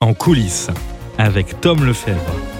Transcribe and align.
En 0.00 0.14
coulisses, 0.14 0.70
avec 1.18 1.60
Tom 1.60 1.84
Lefebvre. 1.84 2.57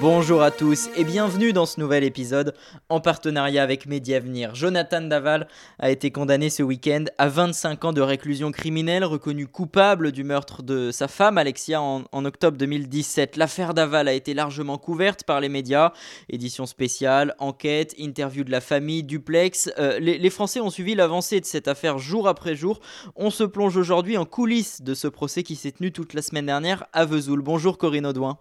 Bonjour 0.00 0.42
à 0.42 0.52
tous 0.52 0.88
et 0.96 1.02
bienvenue 1.02 1.52
dans 1.52 1.66
ce 1.66 1.80
nouvel 1.80 2.04
épisode 2.04 2.54
en 2.88 3.00
partenariat 3.00 3.64
avec 3.64 3.86
Mediavenir. 3.86 4.54
Jonathan 4.54 5.00
Daval 5.00 5.48
a 5.80 5.90
été 5.90 6.12
condamné 6.12 6.50
ce 6.50 6.62
week-end 6.62 7.06
à 7.18 7.28
25 7.28 7.84
ans 7.84 7.92
de 7.92 8.00
réclusion 8.00 8.52
criminelle, 8.52 9.04
reconnu 9.04 9.48
coupable 9.48 10.12
du 10.12 10.22
meurtre 10.22 10.62
de 10.62 10.92
sa 10.92 11.08
femme 11.08 11.36
Alexia 11.36 11.82
en, 11.82 12.24
octobre 12.24 12.56
2017. 12.56 13.36
L'affaire 13.36 13.74
Daval 13.74 14.06
a 14.06 14.12
été 14.12 14.34
largement 14.34 14.78
couverte 14.78 15.24
par 15.24 15.40
les 15.40 15.48
médias, 15.48 15.92
édition 16.28 16.66
spéciale, 16.66 17.34
enquête, 17.40 17.96
interview 17.98 18.44
de 18.44 18.52
la 18.52 18.60
famille, 18.60 19.02
duplex. 19.02 19.68
Euh, 19.80 19.98
les, 19.98 20.16
les, 20.16 20.30
Français 20.30 20.60
ont 20.60 20.70
suivi 20.70 20.94
l'avancée 20.94 21.40
de 21.40 21.46
cette 21.46 21.66
affaire 21.66 21.98
jour 21.98 22.28
après 22.28 22.54
jour. 22.54 22.78
On 23.16 23.30
se 23.30 23.42
plonge 23.42 23.76
aujourd'hui 23.76 24.16
en 24.16 24.26
coulisses 24.26 24.80
de 24.80 24.94
ce 24.94 25.08
procès 25.08 25.42
qui 25.42 25.56
s'est 25.56 25.72
tenu 25.72 25.90
toute 25.90 26.14
la 26.14 26.22
semaine 26.22 26.46
dernière 26.46 26.84
à 26.92 27.04
Vesoul. 27.04 27.42
Bonjour 27.42 27.78
Corinne 27.78 28.06
Audouin. 28.06 28.38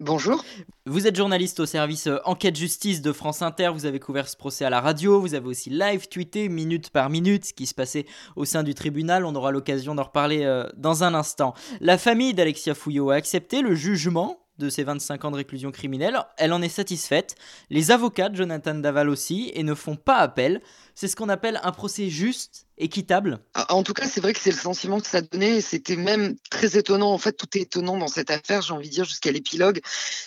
Bonjour. 0.00 0.42
Vous 0.86 1.06
êtes 1.06 1.14
journaliste 1.14 1.60
au 1.60 1.66
service 1.66 2.06
euh, 2.06 2.16
Enquête 2.24 2.56
Justice 2.56 3.02
de 3.02 3.12
France 3.12 3.42
Inter, 3.42 3.68
vous 3.74 3.84
avez 3.84 4.00
couvert 4.00 4.30
ce 4.30 4.36
procès 4.36 4.64
à 4.64 4.70
la 4.70 4.80
radio, 4.80 5.20
vous 5.20 5.34
avez 5.34 5.46
aussi 5.46 5.68
live 5.68 6.08
tweeté 6.08 6.48
minute 6.48 6.88
par 6.88 7.10
minute 7.10 7.44
ce 7.44 7.52
qui 7.52 7.66
se 7.66 7.74
passait 7.74 8.06
au 8.34 8.46
sein 8.46 8.62
du 8.62 8.72
tribunal, 8.72 9.26
on 9.26 9.34
aura 9.34 9.50
l'occasion 9.50 9.94
d'en 9.94 10.04
reparler 10.04 10.44
euh, 10.44 10.66
dans 10.74 11.04
un 11.04 11.12
instant. 11.12 11.52
La 11.82 11.98
famille 11.98 12.32
d'Alexia 12.32 12.74
Fouillot 12.74 13.10
a 13.10 13.16
accepté 13.16 13.60
le 13.60 13.74
jugement 13.74 14.38
de 14.56 14.70
ses 14.70 14.84
25 14.84 15.26
ans 15.26 15.30
de 15.32 15.36
réclusion 15.36 15.70
criminelle, 15.70 16.18
elle 16.38 16.54
en 16.54 16.62
est 16.62 16.70
satisfaite, 16.70 17.34
les 17.68 17.90
avocats 17.90 18.30
de 18.30 18.36
Jonathan 18.36 18.76
Daval 18.76 19.10
aussi, 19.10 19.50
et 19.54 19.62
ne 19.62 19.74
font 19.74 19.96
pas 19.96 20.16
appel. 20.16 20.62
C'est 21.00 21.08
ce 21.08 21.16
qu'on 21.16 21.30
appelle 21.30 21.58
un 21.62 21.72
procès 21.72 22.10
juste 22.10 22.66
équitable 22.80 23.40
ah, 23.54 23.72
En 23.74 23.82
tout 23.82 23.92
cas, 23.92 24.06
c'est 24.06 24.20
vrai 24.20 24.32
que 24.32 24.40
c'est 24.40 24.50
le 24.50 24.56
sentiment 24.56 25.00
que 25.00 25.06
ça 25.06 25.20
donnait. 25.20 25.60
C'était 25.60 25.96
même 25.96 26.36
très 26.50 26.76
étonnant. 26.76 27.12
En 27.12 27.18
fait, 27.18 27.32
tout 27.32 27.46
est 27.56 27.62
étonnant 27.62 27.96
dans 27.96 28.08
cette 28.08 28.30
affaire, 28.30 28.62
j'ai 28.62 28.72
envie 28.72 28.88
de 28.88 28.94
dire, 28.94 29.04
jusqu'à 29.04 29.30
l'épilogue, 29.30 29.80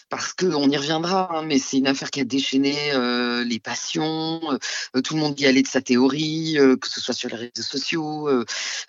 parce 0.09 0.33
qu'on 0.33 0.69
y 0.69 0.77
reviendra. 0.77 1.29
Hein, 1.31 1.43
mais 1.43 1.59
c'est 1.59 1.77
une 1.77 1.87
affaire 1.87 2.09
qui 2.09 2.21
a 2.21 2.23
déchaîné 2.23 2.75
euh, 2.93 3.43
les 3.43 3.59
passions. 3.59 4.41
Euh, 4.95 5.01
tout 5.01 5.15
le 5.15 5.19
monde 5.19 5.39
y 5.39 5.45
allait 5.45 5.61
de 5.61 5.67
sa 5.67 5.81
théorie, 5.81 6.57
euh, 6.57 6.75
que 6.77 6.89
ce 6.89 6.99
soit 6.99 7.13
sur 7.13 7.29
les 7.29 7.35
réseaux 7.35 7.51
sociaux, 7.61 8.29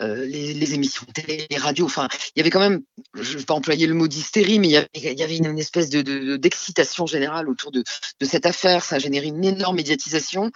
les, 0.01 0.75
émissions 0.75 1.05
de 1.09 1.13
télé, 1.13 1.47
les 1.51 1.59
radios. 1.59 1.87
Enfin, 1.87 2.09
il 2.35 2.39
y 2.39 2.41
avait 2.41 2.51
quand 2.51 2.61
même, 2.61 2.83
je 3.15 3.35
ne 3.35 3.39
vais 3.39 3.45
pas 3.45 3.55
employer 3.55 3.87
le 3.87 3.95
mot 3.95 4.09
d'hystérie, 4.09 4.59
mais 4.59 4.69
il 4.69 5.03
y 5.03 5.23
avait, 5.23 5.37
une, 5.37 5.59
espèce 5.59 5.91
de, 5.91 6.37
d'excitation 6.37 7.07
générale 7.07 7.49
autour 7.49 7.71
de, 7.71 7.83
de 8.21 8.27
cette 8.27 8.47
affaire. 8.47 8.85
Ça 8.85 8.97
a 8.97 8.99
généré 8.99 9.27
une 9.27 9.45
énorme 9.45 9.77
médiatisation. 9.77 10.51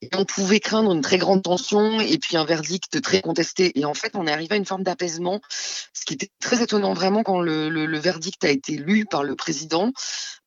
Et 0.00 0.08
on 0.14 0.24
pouvait 0.24 0.60
craindre 0.72 0.92
une 0.92 1.02
très 1.02 1.18
grande 1.18 1.42
tension 1.42 2.00
et 2.00 2.16
puis 2.16 2.38
un 2.38 2.46
verdict 2.46 3.02
très 3.02 3.20
contesté. 3.20 3.78
Et 3.78 3.84
en 3.84 3.92
fait, 3.92 4.12
on 4.14 4.26
est 4.26 4.32
arrivé 4.32 4.54
à 4.54 4.56
une 4.56 4.64
forme 4.64 4.82
d'apaisement, 4.82 5.42
ce 5.92 6.06
qui 6.06 6.14
était 6.14 6.30
très 6.40 6.62
étonnant 6.62 6.94
vraiment 6.94 7.22
quand 7.22 7.42
le, 7.42 7.98
verdict 7.98 8.42
a 8.42 8.48
été 8.48 8.76
lu 8.76 9.04
par 9.04 9.22
le 9.22 9.36
président 9.36 9.92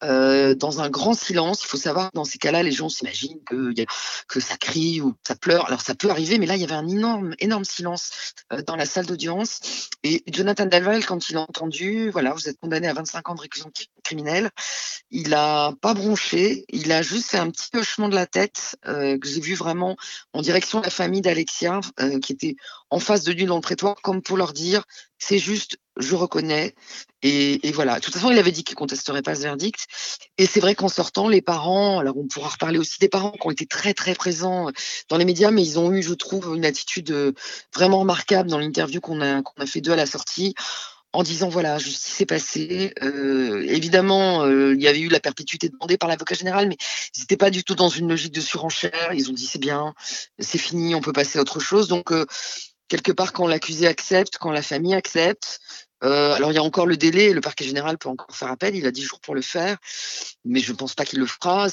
euh, 0.03 0.55
dans 0.55 0.81
un 0.81 0.89
grand 0.89 1.13
silence. 1.13 1.63
Il 1.63 1.67
faut 1.67 1.77
savoir 1.77 2.09
dans 2.15 2.25
ces 2.25 2.39
cas-là, 2.39 2.63
les 2.63 2.71
gens 2.71 2.89
s'imaginent 2.89 3.39
que, 3.45 4.39
ça 4.39 4.57
crie 4.57 4.99
ou 4.99 5.13
ça 5.27 5.35
pleure. 5.35 5.67
Alors 5.67 5.81
ça 5.81 5.93
peut 5.93 6.09
arriver, 6.09 6.39
mais 6.39 6.47
là, 6.47 6.55
il 6.55 6.61
y 6.61 6.65
avait 6.65 6.73
un 6.73 6.87
énorme, 6.87 7.35
énorme 7.37 7.63
silence 7.63 8.33
euh, 8.51 8.63
dans 8.63 8.75
la 8.75 8.87
salle 8.87 9.05
d'audience. 9.05 9.59
Et 10.01 10.23
Jonathan 10.25 10.65
Dalval, 10.65 11.05
quand 11.05 11.29
il 11.29 11.37
a 11.37 11.41
entendu, 11.41 12.09
voilà, 12.09 12.33
vous 12.33 12.49
êtes 12.49 12.59
condamné 12.59 12.87
à 12.87 12.93
25 12.93 13.29
ans 13.29 13.35
de 13.35 13.41
réclusion 13.41 13.69
criminelle, 14.05 14.49
il 15.11 15.33
a 15.33 15.73
pas 15.81 15.93
bronché, 15.93 16.65
il 16.69 16.91
a 16.91 17.01
juste 17.01 17.29
fait 17.29 17.37
un 17.37 17.49
petit 17.49 17.75
hochement 17.75 18.07
de 18.07 18.15
la 18.15 18.25
tête 18.25 18.77
euh, 18.87 19.17
que 19.17 19.27
j'ai 19.27 19.41
vu 19.41 19.55
vraiment 19.55 19.97
en 20.33 20.41
direction 20.41 20.79
de 20.79 20.85
la 20.85 20.89
famille 20.89 21.21
d'Alexia, 21.21 21.81
euh, 21.99 22.19
qui 22.19 22.31
était 22.31 22.55
en 22.89 22.99
face 22.99 23.23
de 23.23 23.33
lui 23.33 23.45
dans 23.45 23.55
le 23.55 23.61
prétoire, 23.61 23.95
comme 24.01 24.21
pour 24.21 24.37
leur 24.37 24.53
dire 24.53 24.83
c'est 25.17 25.39
juste, 25.39 25.77
je 25.97 26.15
reconnais. 26.15 26.75
Et, 27.21 27.71
voilà. 27.71 27.95
De 27.95 28.01
toute 28.01 28.13
façon, 28.13 28.29
il 28.29 28.37
avait 28.37 28.51
dit 28.51 28.63
qu'il 28.63 28.75
contesterait 28.75 29.23
pas 29.23 29.33
ce 29.33 29.41
verdict. 29.41 29.87
Et 30.37 30.45
c'est 30.45 30.59
vrai 30.59 30.75
qu'en 30.75 30.89
sortant, 30.89 31.27
les 31.27 31.41
parents, 31.41 31.97
alors 31.97 32.17
on 32.17 32.27
pourra 32.27 32.49
reparler 32.49 32.77
aussi 32.77 32.99
des 32.99 33.09
parents 33.09 33.31
qui 33.31 33.47
ont 33.47 33.51
été 33.51 33.65
très 33.65 33.95
très 33.95 34.13
présents 34.13 34.69
dans 35.09 35.17
les 35.17 35.25
médias, 35.25 35.49
mais 35.49 35.63
ils 35.63 35.79
ont 35.79 35.91
eu, 35.91 36.03
je 36.03 36.13
trouve, 36.13 36.55
une 36.55 36.65
attitude 36.65 37.09
euh, 37.09 37.31
vraiment 37.73 37.99
remarquable 37.99 38.49
dans 38.49 38.59
l'interview 38.59 39.01
qu'on 39.01 39.21
a, 39.21 39.41
qu'on 39.41 39.59
a 39.59 39.65
fait 39.65 39.81
d'eux 39.81 39.93
à 39.93 39.95
la 39.95 40.05
sortie 40.05 40.53
en 41.15 41.23
disant 41.23 41.49
voilà, 41.49 41.77
justice 41.77 42.13
s'est 42.13 42.25
passé. 42.25 42.93
Euh, 43.01 43.63
évidemment, 43.67 44.43
euh, 44.43 44.75
il 44.75 44.81
y 44.81 44.87
avait 44.87 44.99
eu 44.99 45.07
la 45.07 45.19
perpétuité 45.19 45.69
demandée 45.69 45.97
par 45.97 46.09
l'avocat 46.09 46.35
général, 46.35 46.67
mais 46.67 46.77
ils 47.15 47.21
n'étaient 47.21 47.37
pas 47.37 47.49
du 47.49 47.63
tout 47.63 47.75
dans 47.75 47.89
une 47.89 48.09
logique 48.09 48.33
de 48.33 48.41
surenchère. 48.41 49.13
Ils 49.13 49.29
ont 49.29 49.33
dit 49.33 49.45
c'est 49.45 49.59
bien, 49.59 49.93
c'est 50.39 50.57
fini, 50.57 50.93
on 50.93 51.01
peut 51.01 51.13
passer 51.13 51.39
à 51.39 51.41
autre 51.41 51.59
chose. 51.59 51.87
Donc, 51.87 52.11
euh, 52.11 52.25
quelque 52.89 53.13
part, 53.13 53.31
quand 53.31 53.47
l'accusé 53.47 53.87
accepte, 53.87 54.37
quand 54.37 54.51
la 54.51 54.61
famille 54.61 54.93
accepte, 54.93 55.59
alors 56.01 56.51
il 56.51 56.55
y 56.55 56.59
a 56.59 56.63
encore 56.63 56.85
le 56.85 56.97
délai, 56.97 57.33
le 57.33 57.41
parquet 57.41 57.65
général 57.65 57.97
peut 57.97 58.09
encore 58.09 58.35
faire 58.35 58.51
appel, 58.51 58.75
il 58.75 58.85
a 58.85 58.91
10 58.91 59.01
jours 59.01 59.19
pour 59.21 59.33
le 59.33 59.41
faire, 59.41 59.77
mais 60.43 60.59
je 60.59 60.71
ne 60.71 60.77
pense 60.77 60.93
pas 60.93 61.03
qu'il 61.03 61.17
le 61.17 61.25
fera. 61.25 61.67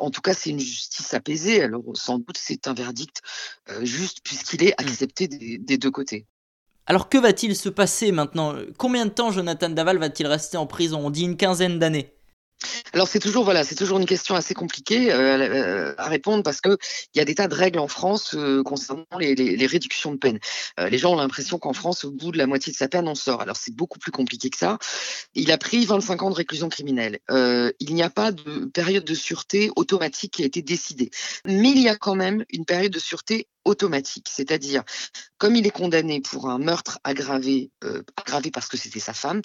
En 0.00 0.10
tout 0.10 0.20
cas, 0.20 0.34
c'est 0.34 0.50
une 0.50 0.60
justice 0.60 1.14
apaisée, 1.14 1.62
alors 1.62 1.82
sans 1.94 2.18
doute 2.18 2.36
c'est 2.38 2.68
un 2.68 2.74
verdict 2.74 3.22
juste 3.80 4.18
puisqu'il 4.22 4.64
est 4.64 4.72
mmh. 4.72 4.84
accepté 4.84 5.28
des 5.28 5.78
deux 5.78 5.90
côtés. 5.90 6.26
Alors 6.90 7.08
que 7.08 7.18
va-t-il 7.18 7.54
se 7.54 7.68
passer 7.68 8.10
maintenant? 8.10 8.52
Combien 8.76 9.06
de 9.06 9.12
temps 9.12 9.30
Jonathan 9.30 9.68
Daval 9.68 9.98
va-t-il 9.98 10.26
rester 10.26 10.56
en 10.56 10.66
prison? 10.66 11.06
On 11.06 11.10
dit 11.10 11.22
une 11.22 11.36
quinzaine 11.36 11.78
d'années. 11.78 12.16
Alors 12.92 13.06
c'est 13.06 13.20
toujours 13.20 13.44
voilà, 13.44 13.62
c'est 13.62 13.76
toujours 13.76 14.00
une 14.00 14.06
question 14.06 14.34
assez 14.34 14.54
compliquée 14.54 15.12
euh, 15.12 15.38
euh, 15.38 15.94
à 15.98 16.08
répondre 16.08 16.42
parce 16.42 16.60
que 16.60 16.76
il 17.14 17.18
y 17.18 17.20
a 17.20 17.24
des 17.24 17.36
tas 17.36 17.46
de 17.46 17.54
règles 17.54 17.78
en 17.78 17.86
France 17.86 18.34
euh, 18.34 18.64
concernant 18.64 19.06
les, 19.20 19.66
réductions 19.66 20.10
de 20.10 20.16
peine. 20.16 20.40
les 20.78 20.98
gens 20.98 21.12
ont 21.12 21.16
l'impression 21.16 21.60
qu'en 21.60 21.72
France, 21.72 22.04
au 22.04 22.10
bout 22.10 22.32
de 22.32 22.38
la 22.38 22.48
moitié 22.48 22.72
de 22.72 22.76
sa 22.76 22.88
peine, 22.88 23.06
on 23.06 23.14
sort. 23.14 23.40
Alors 23.40 23.56
c'est 23.56 23.72
beaucoup 23.72 24.00
plus 24.00 24.10
compliqué 24.10 24.50
que 24.50 24.58
ça. 24.58 24.76
Il 25.34 25.52
a 25.52 25.58
pris 25.58 25.86
25 25.86 26.22
ans 26.24 26.30
de 26.30 26.34
réclusion 26.34 26.68
criminelle. 26.68 27.20
il 27.30 27.94
n'y 27.94 28.02
a 28.02 28.10
pas 28.10 28.32
de 28.32 28.64
période 28.64 29.04
de 29.04 29.14
sûreté 29.14 29.70
automatique 29.76 30.32
qui 30.32 30.42
a 30.42 30.46
été 30.46 30.60
décidée, 30.60 31.10
mais 31.44 31.70
il 31.70 31.78
y 31.80 31.88
a 31.88 31.94
quand 31.94 32.16
même 32.16 32.44
une 32.50 32.64
période 32.64 32.92
de 32.92 32.98
sûreté 32.98 33.46
automatique, 33.70 34.28
c'est-à-dire 34.30 34.82
comme 35.38 35.56
il 35.56 35.66
est 35.66 35.70
condamné 35.70 36.20
pour 36.20 36.50
un 36.50 36.58
meurtre 36.58 36.98
aggravé, 37.04 37.70
aggravé 38.16 38.50
parce 38.50 38.68
que 38.68 38.76
c'était 38.76 39.00
sa 39.00 39.14
femme, 39.14 39.40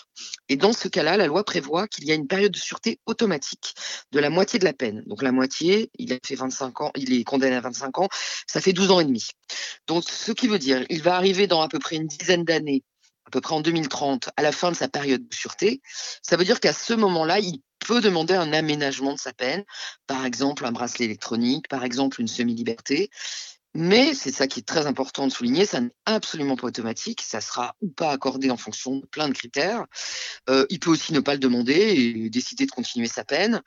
et 0.49 0.57
dans 0.57 0.73
ce 0.73 0.87
cas-là, 0.87 1.15
la 1.17 1.27
loi 1.27 1.43
prévoit 1.43 1.87
qu'il 1.87 2.05
y 2.05 2.11
a 2.11 2.15
une 2.15 2.27
période 2.27 2.51
de 2.51 2.57
sûreté 2.57 2.99
automatique 3.05 3.73
de 4.11 4.19
la 4.19 4.29
moitié 4.29 4.59
de 4.59 4.65
la 4.65 4.73
peine. 4.73 5.03
Donc 5.05 5.21
la 5.21 5.31
moitié, 5.31 5.89
il 5.97 6.11
a 6.11 6.17
fait 6.25 6.35
25 6.35 6.81
ans, 6.81 6.91
il 6.95 7.13
est 7.13 7.23
condamné 7.23 7.55
à 7.55 7.61
25 7.61 7.99
ans, 7.99 8.09
ça 8.47 8.59
fait 8.59 8.73
12 8.73 8.91
ans 8.91 8.99
et 8.99 9.05
demi. 9.05 9.27
Donc 9.87 10.03
ce 10.09 10.31
qui 10.31 10.47
veut 10.47 10.59
dire, 10.59 10.85
il 10.89 11.01
va 11.01 11.15
arriver 11.15 11.47
dans 11.47 11.61
à 11.61 11.69
peu 11.69 11.79
près 11.79 11.95
une 11.95 12.07
dizaine 12.07 12.43
d'années, 12.43 12.83
à 13.25 13.29
peu 13.29 13.41
près 13.41 13.55
en 13.55 13.61
2030, 13.61 14.29
à 14.35 14.41
la 14.41 14.51
fin 14.51 14.71
de 14.71 14.75
sa 14.75 14.87
période 14.87 15.27
de 15.27 15.33
sûreté. 15.33 15.81
Ça 16.21 16.35
veut 16.37 16.45
dire 16.45 16.59
qu'à 16.59 16.73
ce 16.73 16.93
moment-là, 16.93 17.39
il 17.39 17.61
peut 17.79 18.01
demander 18.01 18.33
un 18.33 18.51
aménagement 18.51 19.13
de 19.13 19.19
sa 19.19 19.31
peine, 19.31 19.63
par 20.07 20.25
exemple 20.25 20.65
un 20.65 20.71
bracelet 20.71 21.05
électronique, 21.05 21.67
par 21.67 21.83
exemple 21.83 22.19
une 22.19 22.27
semi-liberté. 22.27 23.09
Mais 23.77 24.13
c'est 24.13 24.31
ça 24.31 24.47
qui 24.47 24.61
est 24.61 24.63
très 24.63 24.87
important 24.87 25.27
de 25.27 25.33
souligner, 25.33 25.65
ça 25.65 25.81
n'est 25.81 25.91
absolument 26.05 26.55
pas 26.55 26.67
automatique, 26.67 27.21
ça 27.21 27.41
sera 27.41 27.75
ou 27.81 27.89
pas 27.89 28.11
accordé 28.11 28.49
en 28.49 28.55
fonction 28.55 28.95
de 28.95 29.05
plein 29.05 29.27
de 29.27 29.33
critères. 29.33 29.85
Euh, 30.49 30.65
il 30.69 30.79
peut 30.79 30.89
aussi 30.89 31.11
ne 31.11 31.19
pas 31.19 31.33
le 31.33 31.39
demander 31.39 31.73
et 31.73 32.29
décider 32.29 32.65
de 32.65 32.71
continuer 32.71 33.07
sa 33.07 33.25
peine. 33.25 33.61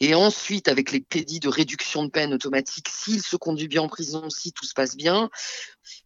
Et 0.00 0.14
ensuite, 0.14 0.66
avec 0.68 0.92
les 0.92 1.02
crédits 1.02 1.40
de 1.40 1.48
réduction 1.48 2.04
de 2.04 2.08
peine 2.08 2.32
automatique, 2.32 2.88
s'il 2.88 3.22
se 3.22 3.36
conduit 3.36 3.68
bien 3.68 3.82
en 3.82 3.88
prison, 3.88 4.30
si 4.30 4.50
tout 4.52 4.64
se 4.64 4.72
passe 4.72 4.96
bien. 4.96 5.28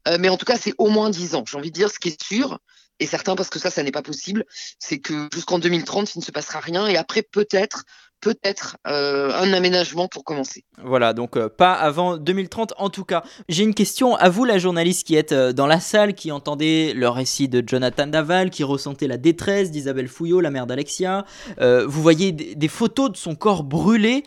Euh, 0.08 0.18
mais 0.18 0.28
en 0.28 0.36
tout 0.36 0.46
cas, 0.46 0.58
c'est 0.58 0.74
au 0.78 0.88
moins 0.88 1.10
10 1.10 1.36
ans. 1.36 1.44
J'ai 1.46 1.56
envie 1.56 1.70
de 1.70 1.76
dire, 1.76 1.92
ce 1.92 2.00
qui 2.00 2.08
est 2.08 2.20
sûr, 2.20 2.58
et 2.98 3.06
certain 3.06 3.36
parce 3.36 3.50
que 3.50 3.60
ça, 3.60 3.70
ça 3.70 3.84
n'est 3.84 3.92
pas 3.92 4.02
possible, 4.02 4.44
c'est 4.80 4.98
que 4.98 5.28
jusqu'en 5.32 5.60
2030, 5.60 6.16
il 6.16 6.18
ne 6.18 6.24
se 6.24 6.32
passera 6.32 6.58
rien. 6.58 6.88
Et 6.88 6.96
après, 6.96 7.22
peut-être, 7.22 7.84
peut-être 8.24 8.78
euh, 8.86 9.30
un 9.34 9.52
aménagement 9.52 10.08
pour 10.08 10.24
commencer. 10.24 10.64
Voilà, 10.82 11.12
donc 11.12 11.36
euh, 11.36 11.50
pas 11.50 11.74
avant 11.74 12.16
2030 12.16 12.72
en 12.78 12.88
tout 12.88 13.04
cas. 13.04 13.22
J'ai 13.50 13.64
une 13.64 13.74
question 13.74 14.16
à 14.16 14.30
vous, 14.30 14.46
la 14.46 14.56
journaliste 14.56 15.06
qui 15.06 15.14
êtes 15.14 15.32
euh, 15.32 15.52
dans 15.52 15.66
la 15.66 15.78
salle, 15.78 16.14
qui 16.14 16.32
entendait 16.32 16.94
le 16.94 17.06
récit 17.10 17.48
de 17.48 17.62
Jonathan 17.64 18.06
Daval, 18.06 18.48
qui 18.48 18.64
ressentait 18.64 19.06
la 19.06 19.18
détresse 19.18 19.70
d'Isabelle 19.70 20.08
Fouillot, 20.08 20.40
la 20.40 20.50
mère 20.50 20.66
d'Alexia. 20.66 21.26
vous 21.60 22.02
voyez 22.02 22.32
des 22.32 22.68
photos 22.68 23.12
de 23.12 23.16
son 23.16 23.34
corps 23.34 23.62
brûlé. 23.62 24.24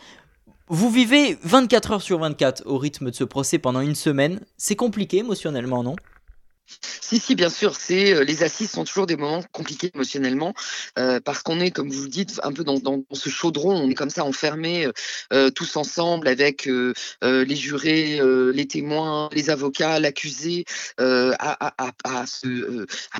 Vous 0.67 0.91
vivez 0.91 1.37
24 1.43 1.91
heures 1.93 2.01
sur 2.01 2.19
24 2.19 2.63
au 2.65 2.77
rythme 2.77 3.09
de 3.09 3.15
ce 3.15 3.23
procès 3.23 3.57
pendant 3.57 3.81
une 3.81 3.95
semaine. 3.95 4.41
C'est 4.57 4.75
compliqué 4.75 5.17
émotionnellement, 5.17 5.81
non? 5.81 5.95
Si, 7.07 7.19
si, 7.19 7.35
bien 7.35 7.49
sûr. 7.49 7.75
C'est 7.75 8.13
euh, 8.13 8.23
les 8.23 8.43
assises 8.43 8.71
sont 8.71 8.83
toujours 8.83 9.05
des 9.05 9.15
moments 9.15 9.43
compliqués 9.51 9.91
émotionnellement 9.93 10.53
euh, 10.99 11.19
parce 11.19 11.41
qu'on 11.41 11.59
est, 11.59 11.71
comme 11.71 11.89
vous 11.89 12.03
le 12.03 12.09
dites, 12.09 12.39
un 12.43 12.51
peu 12.51 12.63
dans, 12.63 12.77
ce 13.13 13.29
chaudron. 13.29 13.71
On 13.71 13.89
est 13.89 13.93
comme 13.93 14.09
ça 14.09 14.25
enfermés 14.25 14.87
euh, 15.33 15.49
tous 15.49 15.77
ensemble 15.77 16.27
avec 16.27 16.69
les 17.23 17.55
jurés, 17.55 18.19
les 18.53 18.67
témoins, 18.67 19.29
les 19.31 19.49
avocats, 19.49 19.99
l'accusé, 19.99 20.65
à, 20.97 21.73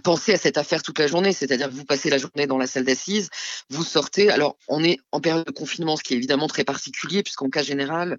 penser 0.04 0.34
à 0.34 0.38
cette 0.38 0.58
affaire 0.58 0.84
toute 0.84 1.00
la 1.00 1.08
journée. 1.08 1.34
C'est-à-dire 1.34 1.70
que 1.70 1.74
vous 1.74 1.86
passez 1.86 2.10
la 2.10 2.18
journée 2.18 2.48
dans 2.48 2.58
la 2.58 2.68
salle 2.68 2.86
d'assises, 2.86 3.30
vous 3.70 3.84
sortez. 3.84 4.30
Alors, 4.30 4.58
on 4.68 4.84
est 4.84 5.00
en 5.12 5.22
période 5.22 5.46
de 5.46 5.52
confinement, 5.52 5.96
ce 5.96 6.04
qui 6.04 6.14
est 6.14 6.18
évidemment 6.18 6.48
très 6.48 6.64
particulier 6.64 7.24
puisqu'en 7.24 7.50
cas 7.50 7.64
général, 7.64 8.18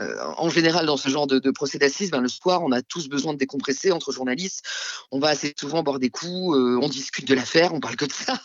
en 0.00 0.50
général 0.50 0.86
dans 0.86 0.96
ce 0.96 1.08
genre 1.08 1.26
de, 1.26 1.38
de 1.38 1.50
procès 1.50 1.78
d'assises, 1.78 2.10
ben, 2.10 2.20
le 2.20 2.28
soir, 2.28 2.62
on 2.62 2.72
a 2.72 2.82
tous 2.82 3.08
besoin 3.08 3.32
de 3.32 3.38
décompresser 3.38 3.92
entre 3.92 4.07
journalistes, 4.12 4.62
on 5.10 5.18
va 5.18 5.28
assez 5.28 5.54
souvent 5.58 5.82
boire 5.82 5.98
des 5.98 6.10
coups, 6.10 6.56
on 6.56 6.88
discute 6.88 7.26
de 7.26 7.34
l'affaire, 7.34 7.74
on 7.74 7.80
parle 7.80 7.96
que 7.96 8.04
de 8.04 8.12
ça 8.12 8.40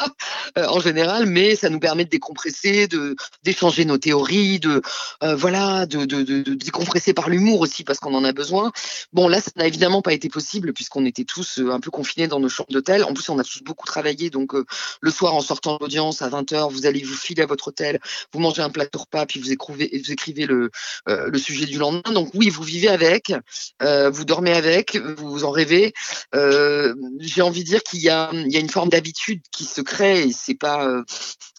en 0.57 0.79
général, 0.79 1.25
mais 1.25 1.55
ça 1.55 1.69
nous 1.69 1.79
permet 1.79 2.05
de 2.05 2.09
décompresser, 2.09 2.87
de 2.87 3.15
d'échanger 3.43 3.85
nos 3.85 3.97
théories, 3.97 4.59
de 4.59 4.81
voilà, 5.21 5.85
de, 5.85 6.05
de, 6.05 6.23
de, 6.23 6.53
décompresser 6.53 7.13
par 7.13 7.29
l'humour 7.29 7.61
aussi 7.61 7.83
parce 7.83 7.99
qu'on 7.99 8.13
en 8.13 8.23
a 8.23 8.33
besoin. 8.33 8.71
Bon 9.13 9.27
là, 9.27 9.41
ça 9.41 9.51
n'a 9.55 9.67
évidemment 9.67 10.01
pas 10.01 10.13
été 10.13 10.29
possible 10.29 10.73
puisqu'on 10.73 11.05
était 11.05 11.25
tous 11.25 11.59
un 11.59 11.79
peu 11.79 11.91
confinés 11.91 12.27
dans 12.27 12.39
nos 12.39 12.49
chambres 12.49 12.71
d'hôtel. 12.71 13.03
En 13.03 13.13
plus, 13.13 13.29
on 13.29 13.39
a 13.39 13.43
tous 13.43 13.63
beaucoup 13.63 13.85
travaillé, 13.85 14.29
donc 14.29 14.53
le 15.01 15.11
soir 15.11 15.33
en 15.33 15.41
sortant 15.41 15.75
de 15.75 15.79
l'audience 15.81 16.21
à 16.21 16.29
20h, 16.29 16.71
vous 16.71 16.85
allez 16.85 17.03
vous 17.03 17.15
filer 17.15 17.43
à 17.43 17.45
votre 17.45 17.69
hôtel, 17.69 17.99
vous 18.33 18.39
mangez 18.39 18.61
un 18.61 18.69
plateau 18.69 18.99
repas, 18.99 19.25
puis 19.25 19.39
vous 19.39 19.51
écrivez, 19.51 20.01
vous 20.03 20.11
écrivez 20.11 20.45
le, 20.45 20.71
le 21.07 21.37
sujet 21.37 21.65
du 21.65 21.77
lendemain. 21.77 22.11
Donc 22.13 22.31
oui, 22.33 22.49
vous 22.49 22.63
vivez 22.63 22.89
avec, 22.89 23.33
vous 23.81 24.25
dormez 24.25 24.53
avec, 24.53 24.97
vous 24.97 25.43
en 25.43 25.51
rêvez. 25.53 25.93
J'ai 26.33 27.41
envie 27.41 27.63
de 27.63 27.69
dire 27.69 27.83
qu'il 27.83 28.01
y 28.01 28.09
a, 28.09 28.29
une 28.33 28.69
forme 28.69 28.89
d'habitude 28.89 29.41
qui 29.51 29.65
se 29.65 29.81
crée 29.81 30.23
et 30.23 30.31
c'est 30.31 30.55
pas 30.55 31.03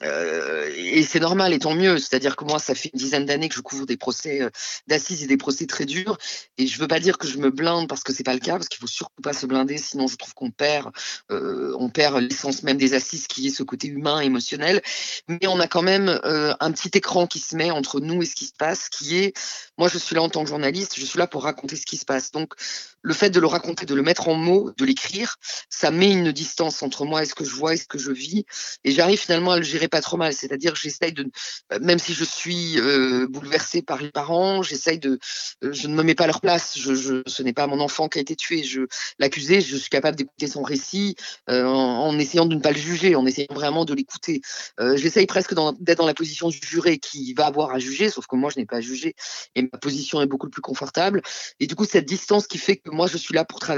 et 0.02 1.02
c'est 1.02 1.20
normal 1.20 1.52
et 1.52 1.58
tant 1.58 1.75
mieux. 1.75 1.99
C'est-à-dire 1.99 2.37
que 2.37 2.44
moi, 2.44 2.58
ça 2.58 2.75
fait 2.75 2.91
une 2.93 2.99
dizaine 2.99 3.26
d'années 3.26 3.49
que 3.49 3.55
je 3.55 3.61
couvre 3.61 3.87
des 3.87 3.96
procès 3.96 4.41
d'assises 4.87 5.23
et 5.23 5.26
des 5.26 5.37
procès 5.37 5.67
très 5.67 5.87
durs 5.87 6.19
et 6.58 6.67
je 6.67 6.79
veux 6.79 6.88
pas 6.88 7.00
dire 7.00 7.19
que 7.19 7.26
je 7.26 7.38
me 7.38 7.50
blinde 7.50 7.88
parce 7.88 8.02
que 8.02 8.12
c'est 8.12 8.25
pas 8.25 8.35
le 8.35 8.41
cas, 8.41 8.52
parce 8.52 8.69
qu'il 8.69 8.81
faut 8.81 8.87
surtout 8.87 9.23
pas 9.23 9.32
se 9.32 9.46
blinder, 9.46 9.79
sinon 9.79 10.06
je 10.06 10.17
trouve 10.17 10.35
qu'on 10.35 10.50
perd, 10.50 10.91
on 11.31 11.88
perd 11.88 12.20
l'essence 12.20 12.62
même 12.62 12.76
des 12.76 12.94
assises 12.94 13.26
qui 13.26 13.46
est 13.46 13.50
ce 13.50 13.62
côté 13.62 13.88
humain, 13.88 14.20
émotionnel. 14.20 14.82
Mais 15.29 15.46
on 15.46 15.61
a 15.61 15.67
quand 15.67 15.82
même 15.82 16.20
un 16.25 16.73
petit 16.73 16.91
écran 16.94 17.26
qui 17.26 17.38
se 17.38 17.56
met 17.56 17.70
entre 17.70 18.00
nous 18.00 18.23
et 18.23 18.26
ce 18.26 18.35
qui 18.35 18.46
se 18.46 18.55
passe, 18.56 18.88
qui 18.88 19.17
est, 19.17 19.38
moi 19.79 19.88
je 19.88 19.99
suis 19.99 20.14
là 20.14 20.23
en 20.23 20.29
tant 20.29 20.43
que 20.43 20.49
journaliste, 20.49 20.94
je 20.99 21.05
suis 21.05 21.19
là 21.19 21.26
pour 21.26 21.44
raconter 21.44 21.76
ce 21.76 21.87
qui 21.87 21.96
se 21.96 22.05
passe. 22.05 22.31
Donc 22.31 22.55
le 23.02 23.14
fait 23.14 23.31
de 23.31 23.41
le 23.41 23.46
raconter, 23.46 23.83
de 23.84 23.94
le 23.94 24.02
mettre 24.02 24.28
en 24.28 24.34
mots, 24.34 24.72
de 24.76 24.84
l'écrire, 24.84 25.36
ça 25.69 25.90
met 25.90 26.12
une 26.12 26.32
distance 26.32 26.82
entre 26.82 27.04
moi 27.04 27.22
et 27.22 27.26
ce 27.26 27.34
que 27.34 27.44
je 27.44 27.54
vois 27.54 27.75
et 27.75 27.76
ce 27.76 27.86
que 27.86 27.98
je 27.98 28.10
vis. 28.10 28.44
Et 28.84 28.92
j'arrive 28.92 29.19
finalement 29.19 29.52
à 29.52 29.56
le 29.56 29.62
gérer 29.62 29.88
pas 29.88 30.00
trop 30.00 30.16
mal. 30.16 30.32
C'est-à-dire, 30.32 30.75
j'essaye 30.75 31.12
de, 31.12 31.31
même 31.81 31.98
si 31.98 32.14
je 32.14 32.25
suis 32.25 32.78
euh, 32.78 33.26
bouleversée 33.28 33.82
par 33.82 34.00
les 34.00 34.10
parents, 34.10 34.62
j'essaye 34.62 34.98
de, 34.98 35.19
euh, 35.62 35.72
je 35.72 35.88
ne 35.88 35.94
me 35.94 36.02
mets 36.02 36.14
pas 36.14 36.25
à 36.25 36.28
leur 36.28 36.40
place. 36.40 36.78
Je, 36.78 37.22
ce 37.26 37.42
n'est 37.42 37.52
pas 37.52 37.66
mon 37.66 37.81
enfant 37.81 38.08
qui 38.08 38.19
a 38.19 38.20
été 38.20 38.36
tué. 38.36 38.62
Je 38.62 38.82
l'accusé, 39.19 39.60
je 39.60 39.76
suis 39.76 39.90
capable 39.90 40.16
d'écouter 40.16 40.46
son 40.46 40.62
récit 40.62 41.16
euh, 41.50 41.64
en, 41.64 42.08
en, 42.08 42.19
essayant 42.19 42.46
de 42.46 42.54
ne 42.54 42.60
pas 42.60 42.72
le 42.72 42.78
juger, 42.78 43.14
en 43.16 43.26
essayant 43.26 43.54
vraiment 43.54 43.84
de 43.84 43.94
l'écouter. 43.94 44.40
Euh, 44.81 44.96
j'essaye 44.96 45.26
presque 45.26 45.54
d'être 45.81 45.98
dans 45.98 46.06
la 46.06 46.14
position 46.14 46.48
du 46.48 46.60
juré 46.62 46.98
qui 46.98 47.34
va 47.34 47.46
avoir 47.46 47.72
à 47.72 47.78
juger, 47.78 48.10
sauf 48.10 48.26
que 48.26 48.36
moi, 48.36 48.50
je 48.50 48.58
n'ai 48.58 48.66
pas 48.66 48.76
à 48.76 48.81
juger 48.81 49.14
et 49.54 49.62
ma 49.62 49.78
position 49.78 50.20
est 50.22 50.26
beaucoup 50.26 50.48
plus 50.48 50.62
confortable. 50.62 51.22
Et 51.60 51.66
du 51.66 51.75
coup, 51.75 51.84
cette 51.84 52.06
distance 52.06 52.46
qui 52.46 52.58
fait 52.58 52.76
que 52.76 52.90
moi 52.90 53.06
je 53.06 53.16
suis 53.16 53.34
là 53.34 53.44
pour 53.44 53.60
travailler 53.60 53.73